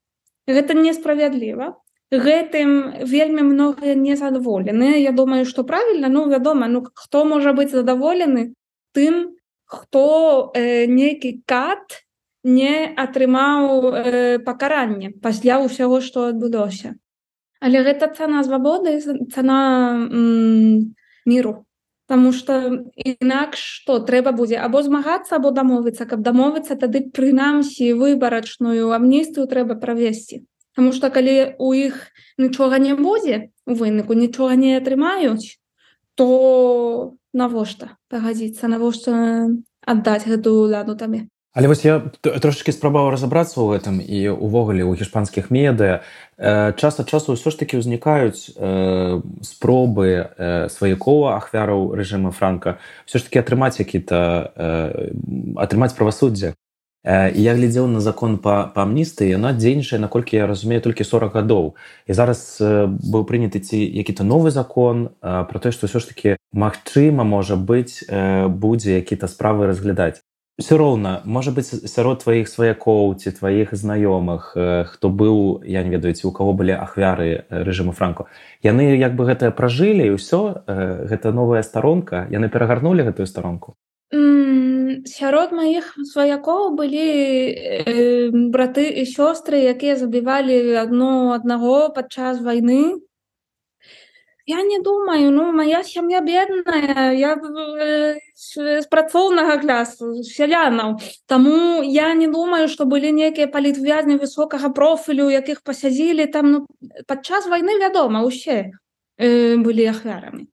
Гэта 0.48 0.76
несправядліва. 0.80 1.76
Гэтым 2.12 3.04
вельмі 3.08 3.44
многія 3.48 3.96
незадаволены. 3.96 5.00
Я 5.00 5.12
думаю 5.12 5.46
что 5.46 5.64
правильно 5.64 6.08
ну 6.10 6.28
вядома 6.30 6.68
ну 6.68 6.84
хто 6.94 7.26
можа 7.26 7.52
быць 7.52 7.72
задаволены 7.72 8.54
тым 8.96 9.36
хто 9.66 10.52
э, 10.56 10.88
нейкі 10.88 11.44
кат 11.46 12.04
не 12.44 12.92
атрымаў 12.96 13.92
э, 13.92 14.40
пакаранне 14.40 15.12
пасля 15.24 15.60
ўсяго 15.64 16.00
што 16.00 16.32
адбылося. 16.32 16.96
Але 17.60 17.84
гэта 17.84 18.12
цана 18.16 18.44
свабоды 18.44 19.00
цана 19.32 19.60
міру 21.26 21.64
Таму 22.12 22.34
што 22.36 22.56
інакш 23.00 23.60
што 23.80 23.96
трэба 24.08 24.34
будзе 24.36 24.58
або 24.60 24.84
змагацца 24.84 25.38
або 25.38 25.52
дамовіцца, 25.56 26.04
каб 26.04 26.26
дамовіцца, 26.28 26.76
тады 26.76 27.08
прынамсі 27.16 27.94
выбарачную 27.96 28.92
амністыю 28.98 29.48
трэба 29.48 29.80
правесці. 29.80 30.44
Таму 30.76 30.92
што 30.92 31.08
калі 31.08 31.56
у 31.56 31.72
іх 31.72 31.96
нічога 32.36 32.84
не 32.84 33.00
будзе 33.00 33.48
у 33.64 33.80
выніку 33.80 34.12
нічога 34.12 34.60
не 34.60 34.76
атрымаюць, 34.76 35.56
то 36.20 37.16
навошта 37.32 37.96
пагадзіцца 38.12 38.68
навошта 38.68 39.16
аддаць 39.88 40.28
гэтую 40.28 40.68
ладу 40.76 41.00
табе. 41.00 41.32
Але 41.54 41.68
вось 41.68 41.84
я 41.84 42.00
трошки 42.24 42.72
спрабаваў 42.72 43.12
разабрацца 43.12 43.60
ў 43.60 43.76
гэтым 43.76 44.00
і 44.00 44.40
увогуле 44.40 44.88
ў 44.88 44.96
гішпанскіх 44.96 45.52
медыа. 45.52 46.00
Час 46.40 47.04
ад 47.04 47.12
часу 47.12 47.36
ўсё 47.36 47.52
ж 47.52 47.60
таки 47.60 47.76
ўзнікаюць 47.76 48.56
э, 48.56 49.20
спробы 49.44 50.32
э, 50.32 50.72
сваякова 50.72 51.36
ахвяраў 51.36 51.92
рэжыма 51.92 52.32
франка 52.32 52.80
все 53.04 53.20
ж 53.20 53.28
таки 53.28 53.44
атрымаць 53.44 53.84
які-то 53.84 54.56
э, 54.56 55.12
атрымаць 55.60 55.92
правасуддзе. 55.92 56.56
Я 57.04 57.58
глядзеў 57.58 57.90
на 57.90 58.00
закон 58.00 58.38
па 58.38 58.72
па 58.72 58.88
амністы 58.88 59.28
яна 59.28 59.52
дзейнічае 59.52 60.00
наколькі 60.00 60.40
я 60.40 60.48
разумею 60.48 60.80
толькі 60.80 61.04
40 61.04 61.36
гадоў. 61.36 61.76
І 62.08 62.14
зараз 62.16 62.64
быў 62.64 63.28
прыняты 63.28 63.60
ці 63.60 63.76
які-то 63.76 64.24
новы 64.24 64.56
закон 64.56 65.10
про 65.20 65.58
тое 65.60 65.76
што 65.76 65.92
ўсё 65.92 66.00
ж 66.00 66.16
таки 66.16 66.30
магчыма 66.56 67.28
можа 67.28 67.60
быць 67.60 68.06
будзе 68.48 69.02
які-то 69.02 69.28
справы 69.28 69.68
разглядаць 69.68 70.22
все 70.62 70.78
роўна 70.78 71.22
можа 71.26 71.52
быць 71.52 71.74
сярод 71.90 72.24
тваіх 72.24 72.48
сваякоў 72.48 73.18
ці 73.18 73.34
тваіх 73.36 73.74
знаёмых 73.74 74.54
хто 74.94 75.10
быў 75.10 75.66
я 75.66 75.84
не 75.84 75.92
ведаюць 75.98 76.24
у 76.24 76.32
кого 76.32 76.54
былі 76.54 76.78
ахвяры 76.78 77.46
рэжыму 77.50 77.92
франку. 77.92 78.30
Яны 78.64 78.96
як 78.96 79.18
бы 79.18 79.26
гэта 79.26 79.52
пражылі 79.52 80.08
і 80.08 80.16
ўсё 80.16 80.64
гэта 81.12 81.34
новая 81.34 81.66
старонка. 81.66 82.28
Яны 82.30 82.48
перагарнули 82.48 83.04
гэтую 83.04 83.28
старонку? 83.28 83.76
Сярод 85.06 85.52
маіх 85.56 85.96
сваякоў 86.04 86.76
былі 86.76 87.08
э, 87.50 88.30
браты 88.52 88.86
і 88.92 89.08
сёстры 89.08 89.64
якія 89.72 89.96
забівалі 89.96 90.76
адно 90.78 91.32
аднаго 91.34 91.90
падчас 91.96 92.42
вайны 92.44 93.00
Я 94.52 94.64
не 94.64 94.80
думаю 94.80 95.32
ну 95.32 95.52
моя 95.54 95.84
сям'я 95.84 96.20
бедная 96.20 97.14
я 97.16 97.40
з 98.36 98.88
працоўнага 98.92 99.56
клясу 99.62 100.24
сялянаў. 100.28 100.98
Таму 101.26 101.84
я 101.88 102.12
не 102.14 102.28
думаю 102.28 102.68
што 102.68 102.88
былі 102.94 103.14
нейкія 103.16 103.48
палітвязні 103.48 104.20
высокага 104.20 104.74
профілю 104.76 105.30
якіх 105.32 105.64
пасядзілі 105.64 106.28
там 106.36 106.52
ну, 106.52 106.60
падчас 107.08 107.48
вайны 107.48 107.80
вядома 107.80 108.26
усе 108.28 108.76
э, 109.18 109.56
былі 109.56 109.88
ахвярамі. 109.96 110.48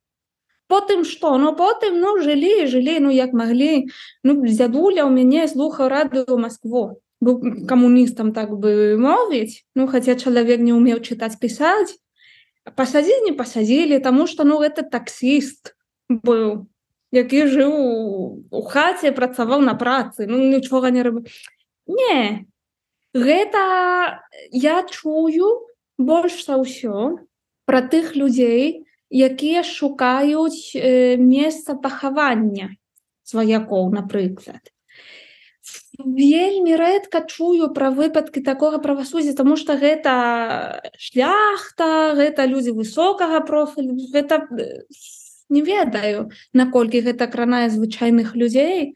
Потым 0.71 1.03
што? 1.03 1.35
Ну 1.37 1.51
потым 1.59 1.99
ну 1.99 2.15
жылі 2.23 2.71
жылі 2.71 2.99
ну 3.03 3.11
як 3.11 3.35
маглі. 3.35 3.91
Ну 4.23 4.39
дзядуля 4.47 5.03
ў 5.03 5.11
мяне 5.11 5.47
слухаў 5.51 5.91
радыё 5.91 6.39
Маскву 6.39 7.03
быў 7.19 7.67
камуністам 7.67 8.31
так 8.31 8.55
бы 8.55 8.95
мовіць. 8.95 9.65
Ну 9.75 9.91
хаця 9.91 10.15
чалавек 10.15 10.63
не 10.63 10.71
умеў 10.71 11.03
чытаць 11.03 11.35
пісаць 11.35 11.99
пасадзілі 12.75 13.31
не 13.31 13.33
пасадзілі 13.33 13.99
тому 13.99 14.27
что 14.27 14.43
ну 14.43 14.61
это 14.61 14.83
таксіст 14.83 15.75
быў 16.09 16.67
які 17.11 17.45
жыў 17.49 17.73
у 18.49 18.61
хаце 18.69 19.11
працаваў 19.11 19.61
на 19.61 19.73
працы 19.73 20.27
ну 20.29 20.37
нічога 20.37 20.91
не 20.93 21.03
рабы 21.05 21.25
не 21.87 22.45
гэта 23.13 23.63
я 24.51 24.83
чую 24.85 25.69
больш 25.97 26.45
за 26.45 26.61
ўсё 26.61 27.25
про 27.65 27.81
тых 27.81 28.15
людзей 28.15 28.85
якія 29.09 29.63
шукаюць 29.65 30.77
э, 30.77 31.17
месца 31.17 31.73
пахавання 31.73 32.75
сваякоў 33.25 33.89
напрыклад 33.93 34.61
вельмі 36.05 36.75
рэдка 36.79 37.21
чую 37.27 37.69
пра 37.75 37.91
выпадкі 37.91 38.41
такога 38.41 38.79
правасуддзя 38.79 39.33
тому 39.35 39.55
что 39.57 39.75
гэта 39.75 40.81
шляхта 40.97 42.15
гэта 42.15 42.45
людзі 42.45 42.71
высокага 42.71 43.41
профілю. 43.43 43.99
Гэта 44.13 44.47
не 45.49 45.61
ведаю 45.61 46.29
наколькі 46.53 47.01
гэта 47.01 47.27
кранае 47.27 47.69
звычайных 47.69 48.35
людзей. 48.35 48.95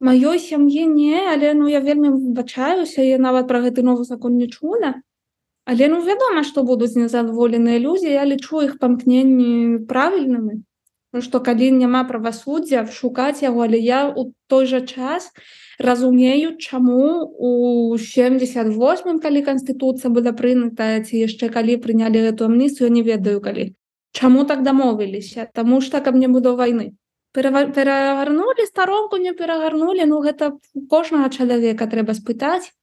Маёй 0.00 0.40
сям'і 0.40 0.86
не 0.88 1.20
але 1.28 1.52
ну 1.54 1.68
я 1.68 1.80
вельмі 1.80 2.08
выбачаюся 2.08 3.04
я 3.04 3.18
нават 3.18 3.48
пра 3.48 3.60
гэты 3.60 3.82
новы 3.84 4.04
закон 4.04 4.36
не 4.36 4.48
чула. 4.48 4.94
Але 5.68 5.88
ну 5.88 6.00
вядома 6.00 6.42
што 6.42 6.64
будуць 6.64 6.96
незадаволеныя 6.96 7.78
людзі 7.78 8.08
я 8.08 8.24
лічу 8.24 8.64
іх 8.64 8.78
памкненні 8.80 9.84
правільнымі. 9.84 10.64
Што 11.20 11.40
калі 11.42 11.70
няма 11.74 12.04
правасуддзя 12.08 12.86
шукаць 12.86 13.42
яго 13.42 13.68
але 13.68 13.76
я 13.76 14.08
у 14.08 14.32
той 14.46 14.64
жа 14.64 14.80
час 14.80 15.34
разумею 15.80 16.56
чаму 16.58 17.32
у 17.38 17.96
78 17.96 19.20
калі 19.20 19.40
канстытуцыя 19.48 20.12
была 20.12 20.32
прынятая 20.36 21.00
ці 21.00 21.16
яшчэ 21.24 21.48
калі 21.48 21.76
прынялі 21.80 22.20
эту 22.30 22.44
амністыю 22.44 22.92
не 22.92 23.02
ведаю 23.02 23.40
калі. 23.40 23.72
Чаму 24.12 24.44
так 24.44 24.62
дамовіліся? 24.62 25.48
Таму 25.54 25.80
што 25.80 26.00
каб 26.04 26.20
не 26.20 26.28
буду 26.28 26.54
вайны. 26.56 26.92
Перагарнули 27.32 28.66
старонку 28.66 29.16
не 29.16 29.32
перагарнули 29.32 30.04
Ну 30.04 30.20
гэта 30.20 30.58
кожнага 30.90 31.30
чалавека 31.30 31.86
трэба 31.86 32.12
спытаць. 32.12 32.74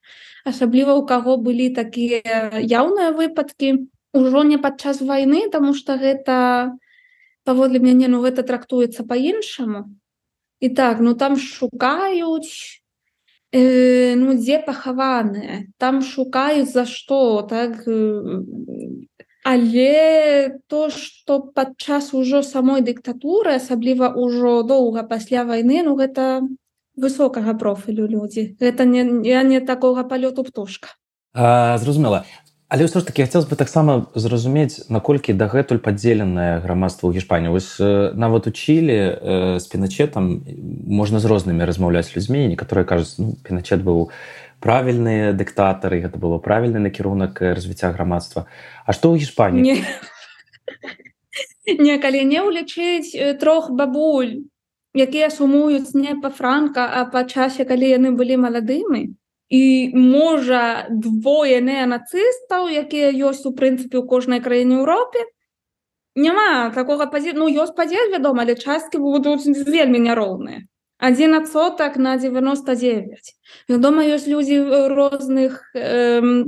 Асабліва 0.45 0.95
у 0.97 1.05
каго 1.05 1.37
былі 1.37 1.69
такія 1.75 2.49
яўныя 2.57 3.11
выпадкі. 3.11 3.87
Ужо 4.13 4.43
не 4.43 4.57
падчас 4.57 5.01
вайны 5.01 5.49
тому 5.51 5.73
что 5.73 5.97
гэта 6.01 6.73
паводле 7.43 7.79
мяне 7.79 8.07
ну 8.07 8.19
гэта 8.25 8.43
трактуецца 8.43 9.03
по-іншаму 9.07 9.85
і 10.59 10.69
так 10.69 10.99
ну 10.99 11.13
там 11.13 11.37
шукаюць 11.37 12.81
э, 13.57 14.15
ну 14.15 14.37
дзе 14.37 14.59
пахаваныя 14.65 15.65
там 15.77 16.01
шукаюць 16.01 16.71
за 16.71 16.85
што 16.85 17.41
так 17.49 17.83
Але 19.47 20.59
то 20.67 20.89
што 20.91 21.39
падчас 21.55 22.11
ужо 22.11 22.41
самой 22.43 22.81
дыктатуры 22.83 23.55
асабліва 23.55 24.11
ўжо 24.11 24.59
доўга 24.67 25.03
пасля 25.07 25.45
вайны 25.47 25.83
ну 25.87 25.95
гэта 25.95 26.43
высокага 26.99 27.55
профілю 27.61 28.07
людзі 28.11 28.43
гэта 28.59 28.83
не 28.83 29.05
я 29.29 29.43
не 29.47 29.61
такога 29.61 30.03
палёту 30.03 30.43
птушка. 30.43 30.91
Зразумела 31.33 32.25
але 32.69 32.83
ўсё 32.83 32.99
ж 32.99 33.07
таки 33.07 33.23
хацелось 33.23 33.47
бы 33.47 33.55
таксама 33.55 34.11
зразумець 34.15 34.87
наколькі 34.91 35.31
дагэтуль 35.31 35.79
падзеленае 35.79 36.59
грамадства 36.59 37.07
ў 37.07 37.15
гішпані 37.15 37.47
вось 37.47 37.79
нават 37.79 38.47
у 38.47 38.51
чілі 38.51 38.97
з 39.57 39.65
пеначетам 39.71 40.43
можна 40.83 41.23
з 41.23 41.25
рознымі 41.31 41.63
размаўляць 41.63 42.11
людзьмі. 42.11 42.51
Некаторыя 42.51 42.83
кажуць 42.83 43.15
ну, 43.17 43.39
пеначет 43.39 43.81
быў 43.87 44.11
правільныя 44.59 45.31
дыктатары 45.31 46.03
гэта 46.03 46.19
было 46.19 46.43
правільны 46.43 46.83
накірунак 46.83 47.39
развіцця 47.39 47.95
грамадства. 47.95 48.51
А 48.83 48.91
што 48.91 49.15
ў 49.15 49.23
гішпані 49.23 49.63
не, 51.67 51.95
калі 51.99 52.23
не 52.23 52.39
ўлічыць 52.43 53.39
трох 53.39 53.71
бабуль 53.71 54.43
якія 54.97 55.29
сумуюць 55.29 55.95
не 55.95 56.15
па 56.19 56.29
франка 56.29 56.87
а 56.87 57.05
па 57.11 57.23
часе 57.23 57.63
калі 57.63 57.95
яны 57.95 58.11
былі 58.11 58.37
маладымі 58.43 59.16
і 59.49 59.91
можа 59.95 60.87
двое 60.91 61.61
неанацыстаў 61.63 62.67
якія 62.67 63.11
ёсць 63.31 63.47
у 63.47 63.55
прынцыпе 63.55 63.95
ў 63.95 64.03
кожнай 64.03 64.43
краіне 64.43 64.83
Еўропе. 64.83 65.23
Няма 66.15 66.73
такога 66.75 67.07
пазі 67.07 67.31
ну 67.37 67.47
ёсць 67.47 67.75
падзел 67.75 68.11
вядома 68.11 68.43
але 68.43 68.59
часткі 68.59 68.99
будуць 68.99 69.47
вельмі 69.47 70.03
няроўныя. 70.03 70.67
Один 70.99 71.35
адсотак 71.37 71.95
на 71.97 72.17
99 72.17 73.35
вядома 73.69 74.03
ёсць 74.03 74.27
людзі 74.27 74.59
розных 74.91 75.63
э, 75.75 76.43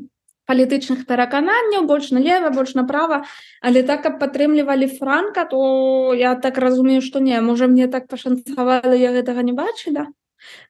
палітычных 0.49 1.05
перакананняў 1.05 1.85
больш 1.85 2.09
налево 2.11 2.49
больш 2.49 2.73
направо 2.75 3.23
але 3.61 3.83
так 3.85 4.03
каб 4.03 4.19
падтрымлівалі 4.19 4.89
франка 4.97 5.45
то 5.45 6.11
я 6.17 6.35
так 6.35 6.57
разумею 6.57 7.01
что 7.05 7.23
не 7.23 7.39
можа 7.39 7.67
мне 7.67 7.87
так 7.87 8.09
пашанцавала 8.11 8.91
я 8.91 9.13
гэтага 9.15 9.45
не 9.45 9.53
бачыла. 9.53 10.09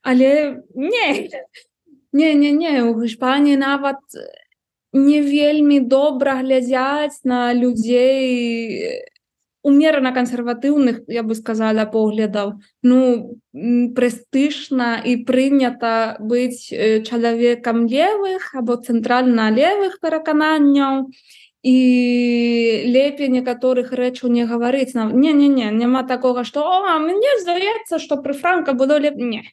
Але 0.02 0.62
не 0.74 1.30
не 2.12 2.34
не 2.34 2.52
не 2.52 2.82
у 2.82 3.04
Іспаніі 3.04 3.56
нават 3.56 3.98
не 4.92 5.22
вельмі 5.22 5.80
добра 5.80 6.40
глядзяць 6.42 7.22
на 7.24 7.54
людзей 7.54 9.06
умерана 9.62 10.12
кансерватыўных 10.12 11.04
я 11.08 11.22
бы 11.22 11.34
сказала 11.34 11.84
поглядаў 11.84 12.54
ну 12.82 13.36
прэстышна 13.98 15.02
і 15.04 15.16
прынята 15.28 16.16
быць 16.18 16.72
чалавекам 17.04 17.86
левых 17.86 18.54
або 18.54 18.80
цэнтральна 18.80 19.50
левых 19.52 20.00
перакананняў 20.00 21.12
і 21.62 21.76
лепей 22.88 23.28
некаторых 23.28 23.92
рэчаў 23.92 24.32
не 24.32 24.46
гаварыць 24.48 24.94
нам. 24.96 25.12
Не 25.20 25.32
не 25.32 25.48
не 25.48 25.70
няма 25.70 26.02
такога 26.08 26.44
што 26.44 26.64
мне 26.98 27.32
здаецца 27.40 27.98
што 28.00 28.16
пры 28.16 28.32
франка 28.32 28.72
было 28.72 28.98
леп 28.98 29.16
не 29.16 29.44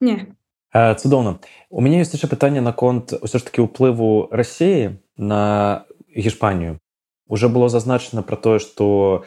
не 0.00 0.37
цудоўна. 0.72 1.38
У 1.70 1.80
мяне 1.80 2.02
ёсць 2.04 2.12
яшчэ 2.12 2.28
пытанне 2.28 2.60
наконт 2.60 3.16
ўсё 3.16 3.38
ж 3.38 3.42
таки 3.44 3.64
ўплыву 3.64 4.28
рассеі 4.32 5.00
на 5.16 5.84
гішпанію 6.14 6.78
уже 7.28 7.48
было 7.48 7.68
зазначана 7.68 8.22
про 8.22 8.36
тое 8.36 8.58
что 8.58 9.24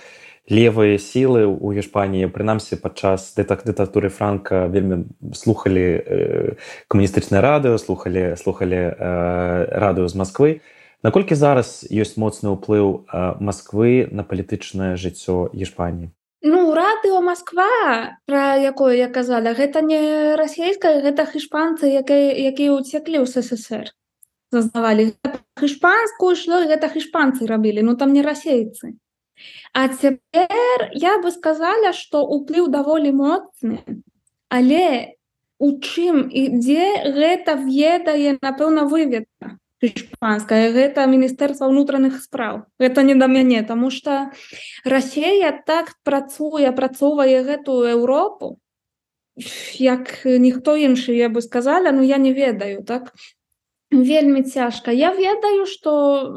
левыя 0.50 0.98
сілы 0.98 1.46
у 1.46 1.72
гішпаніі 1.72 2.28
прынамсі 2.34 2.76
падчас 2.82 3.34
дэтак 3.38 3.64
дытатуры 3.64 4.10
франка 4.10 4.66
вельмі 4.68 5.06
слухали 5.34 6.02
э, 6.02 6.54
камуністычнае 6.88 7.42
радыё 7.42 7.78
слухали 7.78 8.36
слухали 8.36 8.90
э, 8.90 9.66
радыё 9.70 10.08
з 10.10 10.16
москвы 10.16 10.62
наколькі 11.04 11.38
зараз 11.38 11.86
ёсць 11.88 12.18
моцны 12.18 12.58
ўплыў 12.58 13.06
э, 13.06 13.36
москвы 13.40 14.10
на 14.12 14.26
палітычнае 14.26 14.98
жыццё 14.98 15.54
гішпаніі 15.54 16.10
Ну 16.44 16.74
радыо 16.74 17.22
Москва 17.22 18.18
про 18.26 18.56
якое 18.58 18.98
я 18.98 19.08
казала 19.08 19.54
гэта 19.54 19.82
не 19.86 20.34
расійская 20.36 21.02
гэта 21.06 21.30
хішпанцы 21.30 21.86
якія 21.86 22.74
уцеклі 22.74 23.22
ў 23.22 23.30
ссср. 23.30 23.94
Зазнавалі 24.50 25.14
хішпанскую 25.62 26.34
шло 26.34 26.66
гэта 26.66 26.90
хішпанцы 26.90 27.46
рабілі 27.46 27.86
ну 27.86 27.94
там 27.94 28.14
не 28.18 28.26
расейцы. 28.26 28.98
А 29.74 29.88
цяпер 29.88 30.90
я 30.98 31.22
бы 31.22 31.30
сказала 31.30 31.94
что 31.94 32.26
уплыў 32.26 32.74
даволі 32.74 33.14
моцны 33.14 33.86
але 34.50 35.14
у 35.62 35.78
чым 35.78 36.26
ідзе 36.26 37.14
гэта 37.22 37.54
ведае 37.70 38.42
напэўна 38.42 38.90
выведка 38.90 39.62
шпанская 39.82 40.72
гэта 40.72 41.06
міністэрства 41.10 41.66
ўнутраных 41.66 42.22
спраў 42.22 42.70
это 42.78 43.02
не 43.02 43.16
да 43.16 43.28
мяне 43.28 43.64
тому 43.64 43.90
что 43.90 44.30
Расея 44.86 45.52
так 45.66 45.96
працуе 46.04 46.70
апрацоўвае 46.70 47.42
гэтую 47.42 47.90
Еўропу 47.90 48.60
як 49.82 50.22
ніхто 50.26 50.76
іншы 50.78 51.18
я 51.18 51.30
бы 51.30 51.42
сказала 51.42 51.92
ну 51.92 52.04
я 52.04 52.18
не 52.18 52.34
ведаю 52.34 52.84
так? 52.84 53.14
Вельмі 53.92 54.44
цяжка. 54.44 54.92
Я 54.92 55.12
ведаю 55.12 55.66
что 55.66 56.32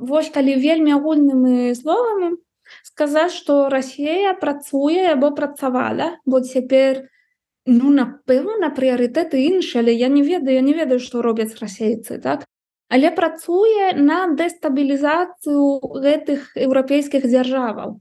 вось 0.00 0.30
калі 0.30 0.54
вельмі 0.56 0.94
агульнымі 0.96 1.74
словамі 1.74 2.38
сказаць 2.82 3.34
что 3.34 3.68
Росія 3.68 4.34
працуе 4.34 5.12
або 5.12 5.34
працавала 5.34 6.16
бо 6.24 6.40
цяпер 6.40 7.10
ну 7.66 7.90
напэўна 7.90 8.70
прыярытэты 8.70 9.44
іншы 9.50 9.82
але 9.82 9.92
я 9.92 10.08
не 10.08 10.22
ведаю 10.22 10.56
я 10.56 10.62
не 10.62 10.72
ведаю 10.72 11.00
что 11.00 11.22
робяць 11.22 11.58
расейцы 11.60 12.18
так 12.22 12.46
але 12.88 13.10
працуе 13.10 13.92
на 13.96 14.28
дэстабілізацыю 14.38 16.00
гэтых 16.04 16.56
еўрапейскіх 16.56 17.26
дзяржаваў. 17.26 18.00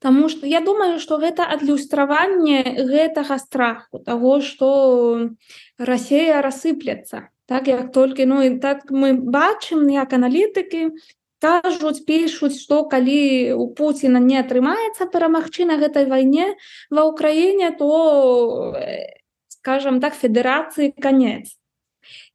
Таму 0.00 0.28
что 0.32 0.46
я 0.46 0.60
думаю 0.60 0.98
что 0.98 1.18
гэта 1.18 1.44
адлюстраванне 1.44 2.62
гэтага 2.88 3.38
страху 3.38 3.98
того 3.98 4.40
что 4.40 5.30
Росія 5.78 6.40
рассыплецца. 6.42 7.28
Так 7.46 7.68
як 7.68 7.92
толькі 7.92 8.26
ну 8.26 8.42
і 8.42 8.58
так 8.58 8.90
мы 8.90 9.12
бачым 9.12 9.90
як 9.90 10.12
аналітыкі 10.12 10.96
кажуць 11.40 12.04
пішуць 12.08 12.56
што 12.56 12.84
калі 12.88 13.52
у 13.60 13.68
Пуціна 13.76 14.20
не 14.24 14.40
атрымаецца 14.40 15.08
перамагчы 15.12 15.68
на 15.68 15.76
гэтай 15.76 16.08
вайне 16.08 16.56
ва 16.88 17.04
ўкраіне 17.12 17.72
то 17.76 18.76
скажем 19.60 20.00
так 20.00 20.16
федэрацыі 20.16 20.92
конец 20.96 21.59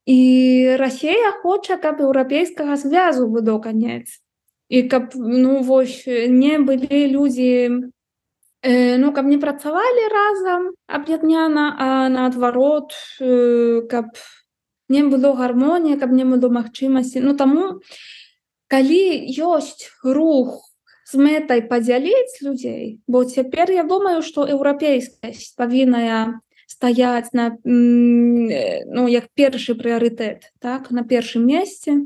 і 0.05 0.75
Расія 0.77 1.33
хоча 1.41 1.77
каб 1.77 2.01
еўрапейскага 2.01 2.77
звязу 2.77 3.27
было 3.27 3.59
конец 3.59 4.21
і 4.69 4.83
каб 4.89 5.13
ну 5.15 5.61
вось 5.61 6.05
не 6.07 6.59
былі 6.59 7.07
людзі 7.09 7.89
э, 8.61 8.97
ну 8.97 9.13
каб 9.13 9.25
не 9.25 9.37
працавалі 9.37 10.05
разам 10.13 10.71
аб'ядняна 10.87 11.75
а 11.77 12.09
наадварот 12.09 12.93
э, 13.21 13.81
каб 13.89 14.13
не 14.89 15.03
было 15.03 15.33
гармонія 15.33 15.97
каб 15.97 16.11
не 16.13 16.25
было 16.25 16.49
магчымасці. 16.49 17.25
Ну 17.25 17.33
таму 17.33 17.81
калі 18.69 19.25
ёсць 19.33 19.89
рух 20.03 20.61
з 21.05 21.17
мэтай 21.21 21.61
падзяліць 21.65 22.41
людзей 22.41 23.01
бо 23.07 23.25
цяпер 23.25 23.69
я 23.71 23.83
думаю 23.83 24.21
что 24.21 24.45
еўрапейскасць 24.45 25.53
павінная 25.57 26.41
стаяць 26.75 27.31
на 27.33 27.51
ну 27.65 29.07
як 29.07 29.31
першы 29.33 29.75
прыярытэт 29.79 30.51
так 30.59 30.91
на 30.91 31.07
першым 31.07 31.47
месцы 31.47 32.01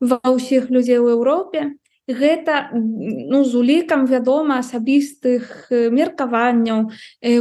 ва 0.00 0.20
ўсіх 0.24 0.70
людзей 0.72 1.02
у 1.02 1.12
Еўропе 1.12 1.76
гэта 2.08 2.70
ну 2.72 3.42
з 3.44 3.54
улікам 3.54 4.06
вядома 4.06 4.58
асабістых 4.62 5.68
меркаванняў 5.70 6.90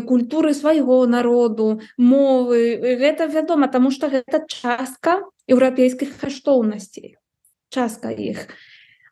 культуры 0.09 0.53
свайго 0.53 1.05
народу 1.05 1.81
мовы. 1.97 2.81
Гэта 2.97 3.27
вядома 3.27 3.67
тому 3.67 3.91
что 3.91 4.09
гэта 4.09 4.45
частка 4.49 5.21
еўрапейскіх 5.47 6.17
каштоўнасцей 6.17 7.17
частка 7.69 8.09
іх. 8.09 8.49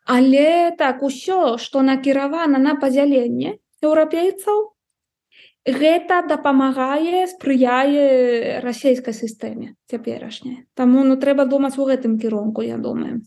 Але 0.04 0.74
так 0.76 1.02
усё 1.02 1.56
что 1.58 1.82
накіравана 1.82 2.58
на 2.58 2.74
падзяленне 2.74 3.58
еўрапейцаў 3.80 4.73
гэта 5.64 6.20
дапамагае 6.28 7.24
спрыяе 7.26 8.60
расійскай 8.60 9.16
сістэме 9.16 9.72
цяперашняй. 9.88 10.68
Таму 10.76 11.04
ну 11.04 11.16
трэба 11.16 11.48
думаць 11.48 11.78
у 11.78 11.88
гэтым 11.88 12.18
кірунку 12.20 12.60
я 12.60 12.76
думаю. 12.76 13.24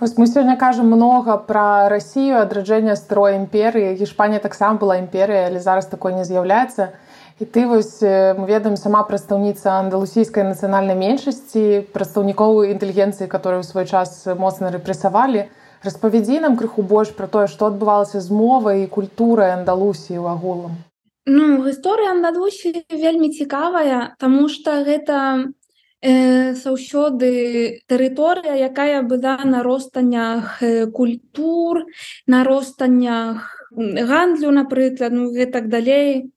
Вось 0.00 0.16
мы 0.16 0.26
сёння 0.26 0.56
кажам 0.56 0.86
многа 0.86 1.36
пра 1.36 1.88
рассію 1.90 2.38
адраджэння 2.40 2.96
строй 2.96 3.36
імперыі. 3.36 3.98
Гішпанія 3.98 4.40
таксама 4.40 4.78
была 4.78 4.96
імперыя 5.02 5.50
але 5.50 5.60
зараз 5.60 5.86
такой 5.86 6.14
не 6.14 6.24
з'яўляецца. 6.24 6.94
І 7.40 7.44
ты 7.44 7.66
вось 7.66 8.00
мы 8.00 8.46
ведаем 8.46 8.76
сама 8.76 9.02
прадстаўніца 9.02 9.74
андалусійскай 9.82 10.44
нацыянальнай 10.44 10.94
меншасці 10.94 11.90
прадстаўнікоў 11.92 12.70
інтэлігенцыі 12.78 13.26
которые 13.26 13.60
ў 13.60 13.66
свой 13.66 13.90
час 13.90 14.24
моцна 14.38 14.70
рэпрэсавалі. 14.70 15.50
Распавядзі 15.82 16.40
нам 16.46 16.56
крыху 16.56 16.86
больш 16.86 17.10
пра 17.10 17.26
тое 17.26 17.48
што 17.48 17.66
адбывалася 17.66 18.20
з 18.20 18.30
мовай 18.30 18.84
і 18.84 18.92
культурай 18.92 19.52
андалусіі 19.58 20.16
ў 20.16 20.30
агулам 20.30 20.78
Ну 21.26 21.60
гісторыя 21.64 22.16
Андалусі 22.16 22.72
вельмі 22.88 23.28
цікавая, 23.28 24.16
таму 24.18 24.48
што 24.48 24.80
гэта 24.88 25.52
э, 26.00 26.54
заўсёды 26.56 27.84
тэрыторыя, 27.84 28.56
якая 28.56 29.02
была 29.02 29.36
на 29.44 29.62
ростаннях 29.62 30.62
культур, 30.94 31.84
на 32.26 32.44
ростаннях 32.44 33.68
гандлю, 33.70 34.50
напрыклад, 34.50 35.12
ну 35.12 35.28
гэтак 35.28 35.68
далей. 35.68 36.32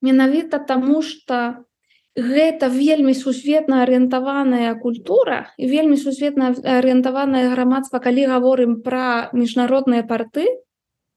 Менавіта 0.00 0.62
таму, 0.62 1.02
што 1.02 1.66
гэта 2.14 2.70
вельмі 2.70 3.14
сусветна 3.14 3.82
арыентаваная 3.82 4.74
культура 4.78 5.50
і 5.58 5.66
вельмі 5.66 5.98
сусветна 5.98 6.54
арыентаванае 6.54 7.50
грамадства, 7.50 7.98
калі 7.98 8.30
гаворым 8.30 8.80
пра 8.82 9.30
міжнародныя 9.34 10.06
парты, 10.06 10.46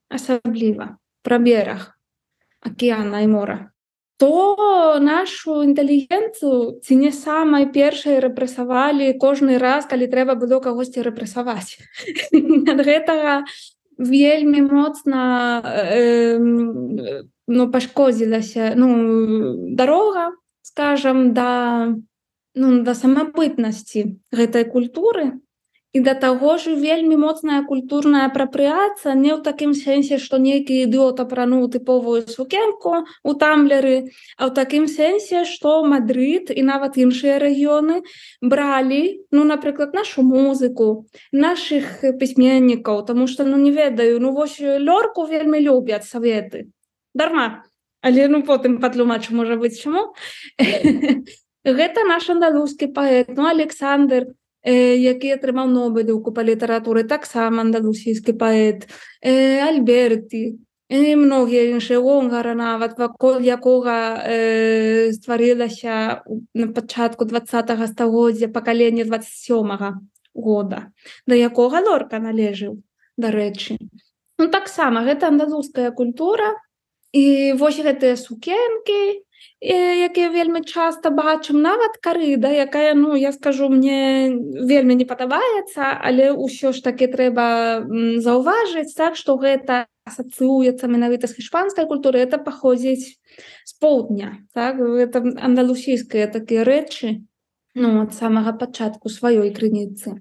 асабліва 0.10 0.97
пра 1.21 1.38
бераг 1.38 1.92
акеана 2.63 3.21
і 3.21 3.28
мора 3.28 3.60
то 4.17 4.99
нашу 5.04 5.63
інтэлігенцыю 5.67 6.80
ці 6.80 6.93
не 6.95 7.12
самай 7.12 7.67
першай 7.73 8.21
рэпрэсавалі 8.23 9.12
кожны 9.19 9.58
раз 9.60 9.89
калі 9.89 10.08
трэба 10.08 10.38
было 10.39 10.62
кагосьці 10.63 11.04
рэпрэсаваць 11.04 11.82
ад 12.71 12.80
гэтага 12.88 13.43
вельмі 13.97 14.62
моцна 14.69 15.62
э, 15.65 16.39
ну 16.39 17.67
пашкодзілася 17.71 18.73
ну 18.80 19.76
дарога 19.76 20.32
скажем 20.62 21.34
да 21.34 21.91
ну 22.56 22.84
да 22.84 22.93
самабытнасці 22.93 24.06
гэтай 24.32 24.69
культуры 24.69 25.41
і 25.93 25.99
да 26.01 26.13
таго 26.17 26.58
ж 26.58 26.73
вельмі 26.73 27.15
моцная 27.21 27.62
культурная 27.69 28.25
апрапрыяцыя 28.25 29.13
не 29.13 29.29
ў 29.34 29.39
такім 29.45 29.77
сэнсе 29.77 30.17
што 30.17 30.41
нейкі 30.41 30.79
ідыот 30.89 31.21
апрануў 31.21 31.69
тыповую 31.75 32.25
сукенку 32.25 33.06
у 33.21 33.34
тамблеры 33.38 34.10
а 34.38 34.49
ў 34.49 34.51
такім 34.58 34.89
сэнсе 34.89 35.45
што 35.45 35.86
Мадрид 35.86 36.49
і 36.49 36.65
нават 36.65 36.97
іншыя 36.97 37.38
рэгіёны 37.45 38.01
бралі 38.41 39.03
ну 39.29 39.45
напрыклад 39.45 39.93
нашу 39.93 40.25
музыку 40.25 41.06
наших 41.32 42.01
пісьменнікаў 42.01 43.06
тому 43.06 43.29
что 43.29 43.45
ну 43.45 43.62
не 43.62 43.71
ведаю 43.71 44.17
ну 44.19 44.34
вось 44.34 44.58
лёрку 44.60 45.29
вельмі 45.29 45.62
любяць 45.62 46.10
саветы. 46.10 46.69
Дарма. 47.13 47.63
Але 48.01 48.27
ну 48.27 48.43
потым 48.43 48.82
патлумачу 48.82 49.36
можа 49.36 49.56
быць 49.56 49.79
чаму. 49.79 50.12
Гэта 51.79 52.03
наш 52.03 52.27
андалузскі 52.34 52.89
паэт 52.91 53.32
ну 53.38 53.47
Александр 53.47 54.34
які 54.63 55.36
атрымаў 55.36 55.67
нобелюку 55.67 56.32
па 56.32 56.43
літаратуры 56.43 57.04
таксама 57.04 57.62
андалусійскі 57.67 58.34
паэт 58.39 58.88
Альберты 59.23 60.56
многія 60.89 61.71
іншыя 61.73 61.99
гонгара 61.99 62.54
нават 62.54 62.97
вакол 62.99 63.39
якога 63.41 64.23
э, 64.23 65.12
стварылася 65.12 66.23
на 66.54 66.67
пачатку 66.67 67.26
два 67.26 67.41
стагоддзя 67.41 68.47
пакалення 68.47 69.06
27 69.06 69.99
года 70.34 70.91
да 71.28 71.36
якога 71.36 71.82
лорка 71.82 72.19
належыў 72.19 72.82
дарэчы 73.17 73.78
ну 74.38 74.47
таксама 74.47 75.04
гэта 75.04 75.28
андалузская 75.28 75.91
культура 75.91 76.56
і 77.12 77.54
вось 77.58 77.80
гэтыя 77.80 78.17
сукенкі 78.17 79.26
якія 79.63 80.30
вельмі 80.30 80.62
часта 80.67 81.10
бачым 81.10 81.62
нават 81.63 81.95
карыда 82.04 82.52
якая 82.52 82.93
ну 82.95 83.15
я 83.15 83.32
скажу 83.32 83.69
мне 83.69 84.28
вельмі 84.60 84.95
не 84.95 85.06
падабаецца 85.06 85.95
але 86.04 86.36
ўсё 86.36 86.73
ж 86.76 86.84
таки 86.84 87.08
трэба 87.08 87.88
заўважыць 88.19 88.91
так 88.95 89.15
что 89.15 89.38
гэта 89.38 89.88
асацыюецца 90.04 90.88
менавіта 90.88 91.32
з 91.32 91.39
іспанскай 91.39 91.88
культуры 91.88 92.19
это 92.19 92.38
паходзіць 92.38 93.15
з 93.63 93.73
поўдня 93.80 94.43
так? 94.54 94.80
Это 94.80 95.23
андалусійская 95.23 96.28
такія 96.28 96.67
рэчы 96.67 97.23
ну 97.76 98.04
ад 98.04 98.12
самага 98.13 98.52
пачатку 98.52 99.08
сваёй 99.08 99.56
крыніцы 99.56 100.19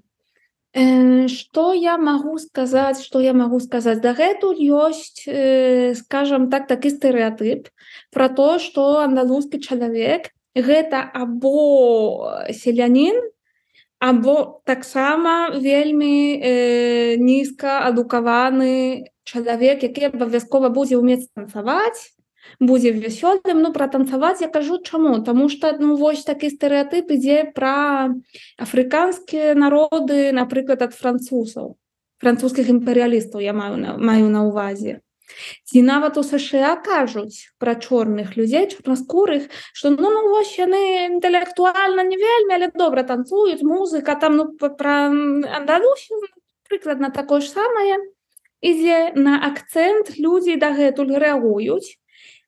Што 0.73 1.73
я 1.77 1.97
магу 2.01 2.39
сказаць, 2.41 3.05
што 3.05 3.21
я 3.21 3.33
магу 3.37 3.59
сказаць 3.61 4.01
дагэтуль 4.01 4.57
ёсць 4.57 5.21
э, 5.29 5.93
скажам 5.93 6.49
так 6.49 6.65
такі 6.65 6.89
стэеатып 6.89 7.69
пра 8.09 8.27
то, 8.33 8.57
што 8.57 9.05
андалузскі 9.05 9.61
чалавек 9.61 10.33
гэта 10.57 11.05
або 11.13 12.49
селянін, 12.49 13.21
або 14.01 14.61
таксама 14.65 15.53
вельмі 15.53 16.41
э, 16.41 17.15
нізка 17.21 17.85
адукаваны 17.85 19.05
чалавек, 19.23 19.85
які 19.85 20.09
абавязкова 20.09 20.73
будзе 20.73 20.97
ўмець 20.97 21.29
танцаваць, 21.37 22.17
будзе 22.59 22.91
вясёлым. 22.91 23.61
Ну 23.61 23.73
пратанцаваць 23.73 24.41
я 24.41 24.47
кажу 24.47 24.81
чаму? 24.81 25.23
Тому 25.23 25.49
что 25.49 25.75
ну 25.79 25.95
вось 25.97 26.23
такі 26.23 26.49
стэеатып 26.49 27.11
ідзе 27.11 27.51
пра 27.55 28.11
афрыканскія 28.57 29.55
народы 29.55 30.31
напрыклад 30.31 30.81
ад 30.81 30.93
французаў 30.93 31.77
французскіх 32.23 32.69
імперыялістаў 32.71 33.43
я 33.43 33.53
маю 33.53 33.79
на 33.79 33.97
маю 33.97 34.29
на 34.35 34.45
увазе 34.47 34.99
ці 35.69 35.81
нават 35.87 36.17
у 36.19 36.23
сша 36.27 36.75
кажуць 36.85 37.49
пра 37.63 37.75
чорных 37.75 38.35
людзей 38.39 38.67
чорнаскурых 38.71 39.49
что 39.73 39.91
ну, 39.95 40.11
ну 40.15 40.21
вось 40.29 40.53
яны 40.59 40.81
інтэлектуальна 41.09 42.07
не 42.11 42.19
вельмі 42.23 42.57
але 42.59 42.69
добра 42.83 43.03
танцуюць 43.11 43.67
музыка 43.73 44.15
там 44.23 44.39
ну 44.39 44.47
пра 44.59 44.95
андалусю 45.59 46.21
прыкладна 46.69 47.11
такое 47.19 47.41
ж 47.41 47.51
самае 47.55 47.99
ідзе 48.71 48.99
на 49.27 49.39
акцэнт 49.49 50.15
людзі 50.19 50.59
дагэтуль 50.63 51.15
рэагуюць 51.25 51.99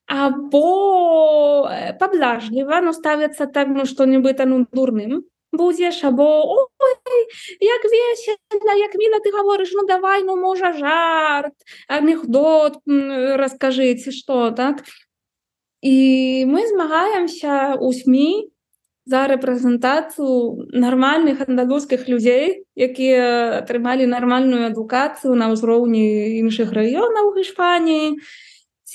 або 0.08 1.70
паблажліва 2.00 2.82
но 2.82 2.94
ставяцца 2.94 3.46
так 3.46 3.68
ну 3.74 3.86
што-нібыта 3.86 4.46
ну 4.46 4.65
дурным 4.72 5.26
будзеш 5.52 6.04
або 6.04 6.28
як 7.60 7.82
весельна 7.84 8.74
як 8.78 8.96
міла 8.96 9.20
ты 9.24 9.32
гаворыш 9.34 9.74
ну 9.74 9.86
давай 9.88 10.24
ну 10.24 10.36
можа 10.38 10.74
жарт 10.74 11.56
анекдот 11.88 12.78
раскажыце 12.86 14.12
што 14.12 14.52
так 14.52 14.84
і 15.82 16.46
мы 16.50 16.68
змагаемся 16.68 17.78
у 17.80 17.94
сМ 17.94 18.50
за 19.06 19.28
рэпрэзентацыю 19.30 20.65
нармальных 20.74 21.46
андалузскіх 21.46 22.10
людзей 22.10 22.65
якія 22.74 23.62
атрымалі 23.62 24.10
нармальную 24.10 24.70
адукацыю 24.70 25.34
на 25.38 25.54
ўзроўні 25.54 26.41
іншых 26.41 26.74
раёнаў 26.74 27.38
Іспаніі 27.38 28.18
і 28.18 28.22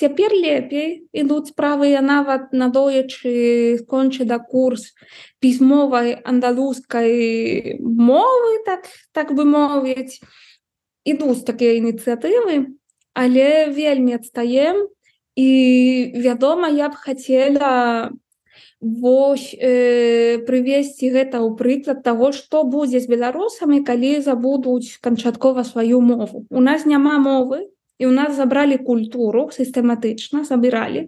Цяпер 0.00 0.32
лепей 0.32 1.04
ідуць 1.12 1.52
справы 1.52 1.92
я 1.92 2.00
нават 2.00 2.54
надоячы 2.56 3.76
скончы 3.84 4.24
да 4.24 4.38
курс 4.40 4.96
пісьмовай 5.44 6.16
андалузскай 6.24 7.76
мовы 7.80 8.64
так 8.64 8.88
так 9.12 9.34
бы 9.36 9.44
мовіць. 9.44 10.24
Ідуць 11.04 11.44
такія 11.44 11.76
ініцыятывы 11.76 12.80
але 13.12 13.68
вельмі 13.68 14.16
адстаем 14.16 14.88
і 15.36 15.50
вядома 16.16 16.68
я 16.68 16.88
б 16.88 16.96
хацела 16.96 18.10
вось 18.80 19.52
э, 19.52 20.40
прывесці 20.48 21.12
гэта 21.12 21.44
ў 21.44 21.52
прыклад 21.60 22.00
таго 22.00 22.32
што 22.32 22.64
будзе 22.64 23.04
з 23.04 23.12
беларусамі 23.12 23.84
калі 23.84 24.24
забудуць 24.24 24.96
канчаткова 25.04 25.64
сваю 25.68 26.00
мову. 26.00 26.46
У 26.48 26.60
нас 26.64 26.88
няма 26.88 27.20
мовы 27.20 27.68
і 28.00 28.08
у 28.08 28.10
нас 28.16 28.34
забралі 28.36 28.80
культуру 28.88 29.48
сістэматычна 29.52 30.44
забіралі 30.48 31.06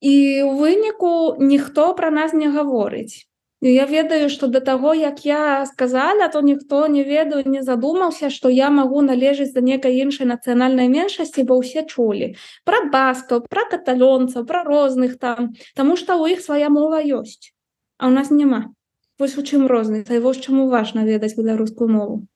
і 0.00 0.16
у 0.42 0.50
выніку 0.60 1.36
ніхто 1.38 1.92
пра 1.94 2.10
нас 2.10 2.32
не 2.32 2.48
гаворыць 2.48 3.28
я 3.60 3.84
ведаю 3.88 4.28
что 4.28 4.46
до 4.46 4.60
таго 4.60 4.94
як 4.94 5.24
я 5.26 5.66
сказала 5.66 6.28
то 6.28 6.40
ніхто 6.40 6.86
не 6.88 7.04
ведаю 7.04 7.44
не 7.46 7.62
задумаўся 7.62 8.30
что 8.30 8.48
я 8.48 8.70
магу 8.70 9.02
належыць 9.02 9.52
за 9.52 9.60
некай 9.60 10.00
іншай 10.00 10.28
нацыянальнай 10.28 10.88
меншасці 10.88 11.44
бо 11.50 11.60
ўсе 11.60 11.84
чулі 11.84 12.32
пра 12.64 12.84
баскаў 12.96 13.44
пра 13.48 13.68
каталёнцаў 13.74 14.48
пра 14.48 14.64
розных 14.64 15.18
там 15.18 15.52
тому 15.76 15.96
что 15.96 16.16
у 16.22 16.26
іх 16.26 16.40
свая 16.40 16.72
мова 16.72 17.04
ёсць 17.04 17.52
а 17.98 18.08
у 18.08 18.10
нас 18.10 18.30
няма 18.30 18.72
вось 19.18 19.38
у 19.38 19.42
чым 19.42 19.68
розны 19.68 20.04
вось 20.20 20.40
чаму 20.40 20.68
важна 20.68 21.04
ведаць 21.04 21.36
беларускую 21.36 21.88
мову. 21.88 22.26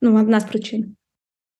Ну 0.00 0.16
адна 0.16 0.40
з 0.40 0.46
прычын 0.52 0.97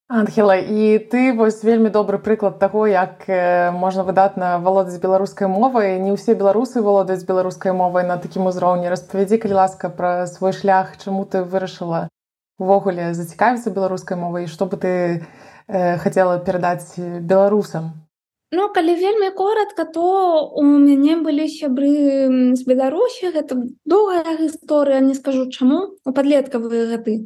Ангела 0.09 0.57
і 0.57 0.99
ты 1.13 1.37
вось 1.37 1.61
вельмі 1.63 1.93
добры 1.93 2.17
прыклад 2.17 2.57
таго 2.59 2.87
як 2.89 3.29
можна 3.77 4.09
выдатна 4.09 4.57
валодаць 4.57 4.97
беларускай 5.03 5.53
мовай. 5.53 6.01
Не 6.01 6.17
ўсе 6.17 6.33
беларусы 6.33 6.81
валодаюць 6.81 7.29
беларускай 7.29 7.77
мовай 7.77 8.09
на 8.09 8.17
такім 8.17 8.49
узроўні. 8.49 8.89
Распавядзі 8.89 9.37
калі 9.37 9.61
ласка 9.61 9.93
пра 9.93 10.25
свой 10.27 10.57
шлях 10.57 10.97
чаму 10.97 11.29
ты 11.29 11.45
вырашыла 11.45 12.09
увогуле 12.59 13.15
зацікавіцца 13.15 13.71
беларускай 13.71 14.19
мовай 14.19 14.49
што 14.51 14.67
бы 14.67 14.77
ты 14.77 14.93
э, 15.69 15.97
хацела 16.03 16.39
перадаць 16.43 16.99
беларусам 16.99 18.08
Ну 18.51 18.69
калі 18.73 18.95
вельмі 18.97 19.31
коротко 19.31 19.85
то 19.85 20.05
у 20.57 20.63
мяне 20.65 21.17
былі 21.21 21.49
сябры 21.53 21.93
з 22.57 22.65
беларусі 22.65 23.33
гэта 23.35 23.61
доўгая 23.85 24.37
гісторыя 24.41 25.01
не 25.05 25.17
скажу 25.19 25.51
чаму 25.53 25.81
у 26.09 26.15
падлеткавыя 26.17 26.87
гады 26.93 27.17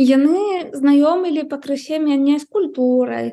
яны 0.00 0.72
знаёмілі 0.72 1.44
пакрысе 1.50 2.00
мяне 2.00 2.38
з 2.40 2.48
культурай 2.48 3.28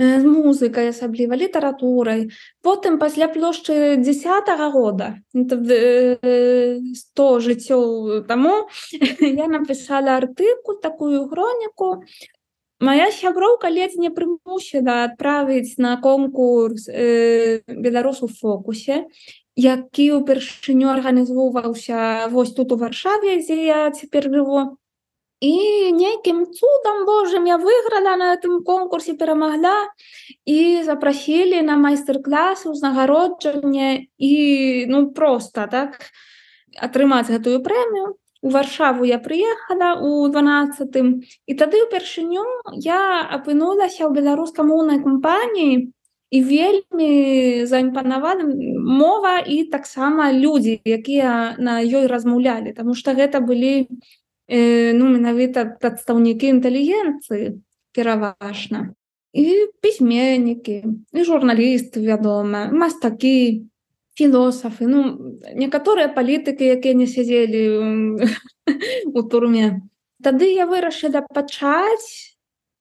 з 0.00 0.24
музыкай 0.24 0.88
асабліва 0.92 1.36
літаратурай 1.36 2.32
потым 2.64 2.96
пасля 2.98 3.28
плошчы 3.28 4.00
десятого 4.00 4.70
года 4.72 5.20
сто 6.96 7.26
жыццёў 7.44 8.24
таму 8.24 8.56
я 9.44 9.52
напісала 9.52 10.16
артыкул 10.16 10.80
такую 10.80 11.28
хроніку 11.28 12.00
моя 12.80 13.10
сяброўка 13.10 13.68
ледзь 13.72 13.96
не 13.96 14.10
прымусіла 14.10 15.04
адправіць 15.08 15.78
на 15.78 15.96
конкурс 15.96 16.88
э, 16.88 17.62
беларусу 17.66 18.28
фокусе 18.28 19.06
які 19.56 20.20
ўпершыню 20.20 20.92
арганізоўваўся 20.92 22.28
вось 22.28 22.52
тут 22.52 22.72
у 22.72 22.76
варшаве 22.76 23.40
дзе 23.40 23.56
я 23.64 23.90
цяпер 23.90 24.28
жыву. 24.28 24.76
І 25.40 25.92
нейкім 25.92 26.48
цудам 26.48 27.04
Божым 27.04 27.44
я 27.44 27.56
выйграла 27.60 28.16
на 28.16 28.32
этом 28.36 28.64
конкурсе 28.64 29.12
перамагла 29.14 29.92
і 30.44 30.82
запрасілі 30.84 31.60
на 31.62 31.76
майстар-клас 31.76 32.64
узнагароджанне 32.64 34.08
і 34.16 34.86
ну 34.88 35.12
просто 35.12 35.68
так 35.68 36.12
атрымаць 36.80 37.28
гэтую 37.28 37.60
прэмію 37.60 38.16
у 38.42 38.48
варшаву 38.50 39.04
я 39.04 39.18
прыехала 39.18 39.96
у 40.00 40.28
12 40.28 40.96
і 41.46 41.52
тады 41.54 41.82
ўпершыню 41.86 42.44
я 42.78 43.24
апынулася 43.38 44.06
ў 44.06 44.10
беларуска-моўнай 44.16 45.00
кампаніі 45.02 45.92
і 46.30 46.38
вельмі 46.42 47.10
заімпанавана 47.66 48.44
мова 48.82 49.38
і 49.40 49.64
таксама 49.70 50.32
людзі 50.32 50.80
якія 50.84 51.56
на 51.58 51.80
ёй 51.80 52.06
размаўлялі 52.10 52.74
Таму 52.76 52.94
што 52.94 53.14
гэта 53.14 53.40
былі 53.40 53.86
э, 54.48 54.92
ну 54.92 55.08
менавіта 55.08 55.64
прадстаўнікі 55.80 56.50
інтэлігенцыі 56.58 57.62
пераважна. 57.96 58.92
І 59.32 59.68
пісьменнікі 59.80 60.84
і 61.12 61.24
журналісты 61.24 62.00
вядома 62.00 62.68
мастакі 62.72 63.68
філосафы 64.16 64.88
ну 64.88 65.00
некаторыя 65.52 66.08
палітыкі 66.08 66.64
якія 66.64 66.94
не 66.96 67.06
сядзелі 67.06 67.62
у 69.16 69.22
турме. 69.28 69.84
Тады 70.24 70.48
я 70.50 70.64
вырашыла 70.66 71.22
пачаць 71.28 72.35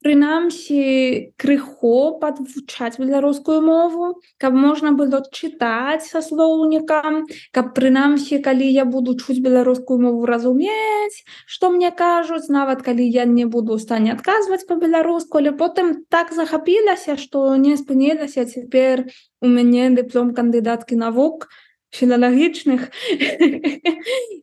прынамсі 0.05 1.33
крыхо 1.41 1.95
падвучаць 2.21 3.01
беларускую 3.01 3.57
мову 3.65 4.09
каб 4.43 4.53
можна 4.53 4.91
было 4.99 5.21
чытаць 5.33 6.05
са 6.05 6.21
слоўнікам 6.21 7.23
каб 7.57 7.73
прынамсі 7.79 8.37
калі 8.45 8.69
я 8.69 8.85
буду 8.85 9.17
чуць 9.17 9.41
беларускую 9.41 9.97
мову 10.05 10.29
разумець 10.29 11.25
што 11.49 11.73
мне 11.73 11.89
кажуць 12.03 12.53
нават 12.53 12.85
калі 12.85 13.09
я 13.17 13.25
не 13.25 13.49
буду 13.57 13.79
стане 13.81 14.13
адказваць 14.13 14.67
по-беларуску 14.69 15.41
але 15.41 15.57
потым 15.65 15.93
так 16.13 16.33
захапілася 16.37 17.17
што 17.17 17.47
не 17.67 17.73
спынілася 17.81 18.45
цяпер 18.45 19.07
у 19.41 19.49
мяне 19.57 19.89
дыплом 19.97 20.35
кандыдаткі 20.37 21.01
навук 21.01 21.49
філалагічных 21.95 22.87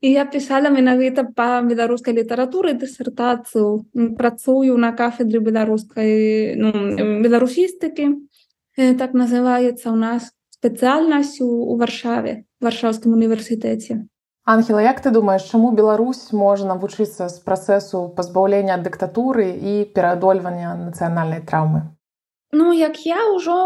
і 0.01 0.12
я 0.12 0.25
пісала 0.25 0.73
менавіта 0.75 1.25
па 1.37 1.61
беларускай 1.62 2.17
літаратуры 2.17 2.75
дысертацыю 2.75 3.85
працую 4.19 4.77
на 4.77 4.93
кафедры 4.93 5.41
беларускай 5.41 6.57
ну, 6.57 6.73
беларусістыкі 7.25 8.09
так 8.99 9.12
называецца 9.12 9.93
у 9.93 9.99
нас 9.99 10.33
спецыяльнасць 10.57 11.43
у 11.45 11.77
варшаве 11.77 12.43
варшаўскім 12.61 13.12
універсітэце 13.19 14.03
Ангела 14.45 14.83
як 14.83 15.01
ты 15.01 15.11
думаеш 15.15 15.45
чаму 15.47 15.71
Беларусь 15.71 16.33
можа 16.33 16.67
навучыцца 16.67 17.29
з 17.31 17.43
працэсу 17.47 18.09
пазбаўлення 18.17 18.75
ад 18.75 18.87
дыктатуры 18.87 19.51
і 19.55 19.75
пераадольвання 19.95 20.75
нацыянальнай 20.87 21.45
траўмы 21.47 21.83
Ну 22.53 22.73
як 22.73 22.99
я 23.07 23.21
ўжо 23.33 23.59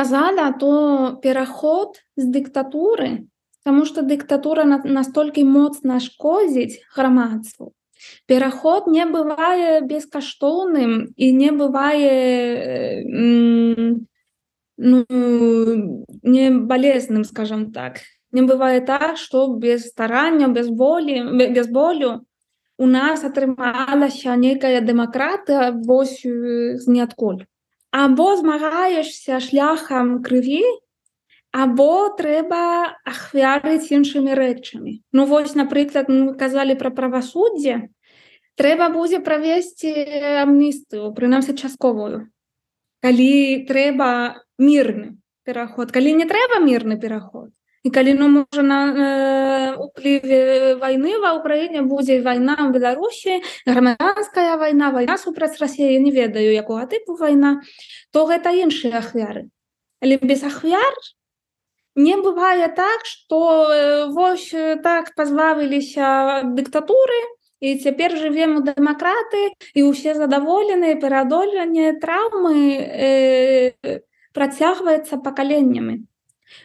казала 0.00 0.52
то 0.52 1.18
пераход 1.22 2.00
з 2.16 2.24
дыктатуры 2.24 3.28
тому 3.64 3.84
что 3.84 4.00
дыктатура 4.00 4.64
на, 4.64 4.80
настолькі 4.84 5.44
моцна 5.44 6.00
шкодзіць 6.00 6.80
грамадству 6.96 7.74
пераход 8.26 8.88
не 8.88 9.04
бывае 9.04 9.84
бескаштоўным 9.84 11.12
і 11.16 11.26
не 11.36 11.50
бывае 11.52 13.04
ну, 14.80 15.04
не 16.22 16.50
балезным 16.50 17.24
скажем 17.24 17.70
так. 17.72 18.00
Не 18.32 18.42
бывае 18.42 18.80
так 18.80 19.18
что 19.18 19.46
без 19.52 19.88
старання 19.88 20.48
без 20.48 20.68
болі 20.70 21.20
без 21.52 21.68
болю 21.68 22.24
у 22.78 22.86
нас 22.86 23.24
атрымалася 23.24 24.36
нейкая 24.36 24.80
дэмакратыя 24.80 25.72
вось 25.84 26.24
з 26.24 26.88
ніадкуль 26.88 27.44
або 27.90 28.36
змагаешься 28.36 29.40
шляхам 29.40 30.22
крыві 30.22 30.62
або 31.50 32.14
трэба 32.14 32.94
ахвярыць 33.02 33.90
іншымі 33.90 34.34
рэчамі. 34.38 35.02
Ну 35.12 35.26
вось 35.26 35.54
напрыклад 35.58 36.06
мы 36.08 36.34
казалі 36.38 36.78
пра 36.78 36.94
правасуддзе. 36.94 37.90
Трэба 38.54 38.90
будзе 38.94 39.18
правесці 39.18 39.90
амністыю 40.46 41.10
прынамсі 41.16 41.56
частковую. 41.58 42.30
Калі 43.02 43.64
трэба 43.66 44.42
мірны 44.60 45.18
пераход. 45.42 45.90
Калі 45.90 46.14
не 46.22 46.26
трэба 46.30 46.62
мірны 46.62 47.00
пераход 47.00 47.50
і 47.82 47.90
калі 47.90 48.12
ну 48.14 48.28
можа 48.28 48.62
на 48.62 48.78
э, 48.92 49.76
уплыве 49.80 50.76
войны 50.76 51.16
ва 51.22 51.32
ўкраіне 51.40 51.80
будзе 51.88 52.20
вайна 52.20 52.56
ў 52.60 52.76
беларусі 52.76 53.40
грамадская 53.64 54.60
вайна 54.60 54.92
вайна 54.92 55.16
супраць 55.16 55.56
рассеі 55.56 55.96
не 56.04 56.12
ведаю 56.12 56.52
якога 56.52 56.84
тыпу 56.84 57.16
вайна 57.16 57.64
то 58.12 58.26
гэта 58.28 58.52
іншыя 58.52 59.00
ахвяры. 59.00 59.48
Але 60.04 60.20
без 60.20 60.44
ахвяр 60.44 60.92
не 61.96 62.20
бывае 62.20 62.68
так 62.68 63.08
что 63.08 63.72
э, 63.72 64.12
вось 64.12 64.52
так 64.84 65.16
пазбавіліся 65.16 66.52
дыктатуры 66.52 67.20
і 67.64 67.80
цяпер 67.80 68.12
жывем 68.12 68.60
у 68.60 68.64
дэмакраты 68.64 69.56
і 69.72 69.80
ўсе 69.88 70.12
задаволеныя 70.20 71.00
пераадольванне 71.00 71.96
траўмы 71.96 72.76
э, 72.76 74.04
працягваецца 74.36 75.16
пакаленнямі 75.24 76.09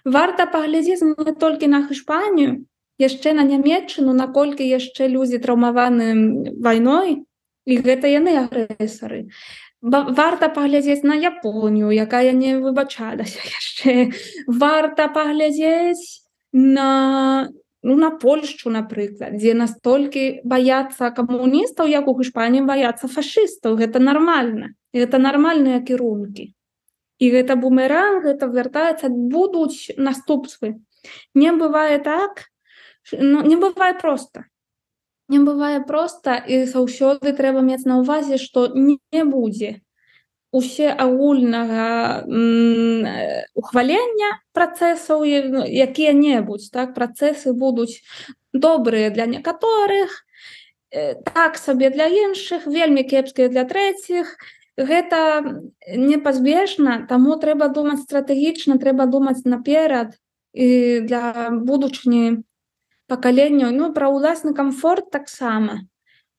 варта 0.06 0.46
паглядзець 0.46 1.04
не 1.04 1.34
толькі 1.34 1.68
на 1.68 1.86
Іспанію 1.92 2.66
яшчэ 2.98 3.34
на 3.34 3.44
нямметчыну 3.44 4.16
наколькі 4.16 4.64
яшчэ 4.64 5.08
людзі 5.12 5.40
траўмаваны 5.44 6.08
вайной 6.64 7.26
і 7.66 7.74
гэта 7.82 8.08
яны 8.08 8.38
агрэсары. 8.40 9.28
Варта 9.82 10.50
паглядзець 10.50 11.04
на 11.04 11.16
Японію 11.20 11.92
якая 11.92 12.32
не 12.32 12.58
выбачалася 12.58 13.42
яшчэ. 13.60 14.16
Варта 14.48 15.08
паглядзець 15.08 16.24
на 16.54 17.52
ну, 17.84 17.96
на 17.96 18.10
Польшчу 18.10 18.72
напрыклад 18.74 19.38
дзе 19.38 19.54
настолькі 19.54 20.42
баяцца 20.42 21.12
камуністаў 21.12 21.92
як 21.92 22.08
у 22.08 22.16
Іспаніі 22.22 22.66
баяцца 22.66 23.12
фашыстаў. 23.12 23.78
Гэта 23.78 24.00
нармальна 24.00 24.74
это 24.96 25.20
нармальныя 25.20 25.84
кірункі 25.84 26.55
і 27.20 27.32
гэта 27.32 27.56
бумеранг 27.56 28.26
это 28.26 28.48
вяртаецца 28.48 29.10
будуць 29.10 29.96
наступствы. 29.98 30.82
Не 31.34 31.52
бывае 31.52 32.00
так 32.00 32.50
ну, 33.12 33.42
не 33.42 33.56
бывае 33.56 33.94
просто. 33.94 34.46
Не 35.28 35.40
бывае 35.40 35.82
просто 35.82 36.36
і 36.38 36.66
заўсёды 36.70 37.34
трэба 37.34 37.62
мець 37.62 37.86
на 37.86 37.98
увазе 38.02 38.38
што 38.38 38.70
не 38.76 39.24
будзе 39.26 39.82
усе 40.56 40.88
агульнага 40.88 42.24
ухвалення 43.60 44.30
працэсаў 44.56 45.26
ну, 45.52 45.64
якія-небудзь 45.66 46.70
так 46.72 46.94
працэсы 46.96 47.52
будуць 47.52 48.00
добрыя 48.54 49.10
для 49.10 49.26
некаторых 49.26 50.24
так 51.34 51.58
сабе 51.58 51.90
для 51.90 52.08
іншых 52.08 52.68
вельмі 52.68 53.04
кепскія 53.04 53.50
для 53.50 53.66
трэціх 53.66 54.38
гэта 54.78 55.62
непазбежна 55.88 57.06
таму 57.10 57.40
трэба 57.40 57.72
думаць 57.72 58.04
стратэгічна 58.04 58.78
трэба 58.80 59.08
думаць 59.08 59.48
наперад 59.48 60.16
і 60.54 61.00
для 61.08 61.52
будучыні 61.52 62.44
пакаленняў. 63.08 63.72
Ну 63.72 63.94
пра 63.94 64.12
ўласны 64.12 64.54
камфорт 64.54 65.12
таксама. 65.12 65.88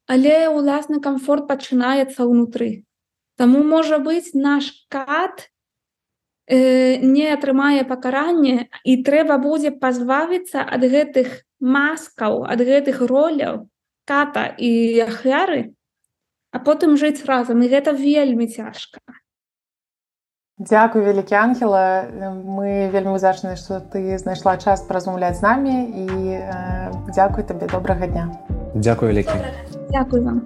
Але 0.07 0.49
ўласны 0.53 1.01
камфорт 1.01 1.49
пачынаецца 1.49 2.27
ўнутры. 2.29 2.85
Таму 3.37 3.62
можа 3.64 3.99
быць 3.99 4.33
наш 4.33 4.72
кат 4.88 5.49
э, 6.46 6.96
не 7.03 7.29
атрымае 7.33 7.85
пакаранне 7.85 8.68
і 8.85 9.03
трэба 9.03 9.37
будзе 9.38 9.72
пазбавіцца 9.72 10.64
ад 10.64 10.83
гэтых 10.85 11.44
маскаў 11.61 12.44
ад 12.44 12.61
гэтых 12.61 13.01
роляў 13.01 13.68
ката 14.07 14.55
і 14.57 15.01
ахвяры 15.05 15.76
а 16.57 16.59
потым 16.59 16.97
жыць 16.97 17.29
разам 17.29 17.61
і 17.61 17.69
гэта 17.69 17.92
вельмі 17.92 18.49
цяжка. 18.49 19.05
Дзякуй 20.57 21.05
вялікі 21.05 21.37
ангела 21.37 22.09
мы 22.33 22.88
вельмі 22.88 23.12
удзячныя 23.12 23.61
што 23.61 23.85
ты 23.92 24.16
знайшла 24.16 24.57
час 24.57 24.88
паразмаўляць 24.88 25.37
з 25.37 25.45
намі 25.45 25.77
і 25.85 26.07
э, 26.33 26.92
дзякуй 27.12 27.45
табе 27.45 27.69
добрага 27.69 28.09
дня. 28.09 28.31
Дзякуй 28.73 29.12
вялікі. 29.12 29.37
Дзякуй 29.92 30.25
вам 30.25 30.40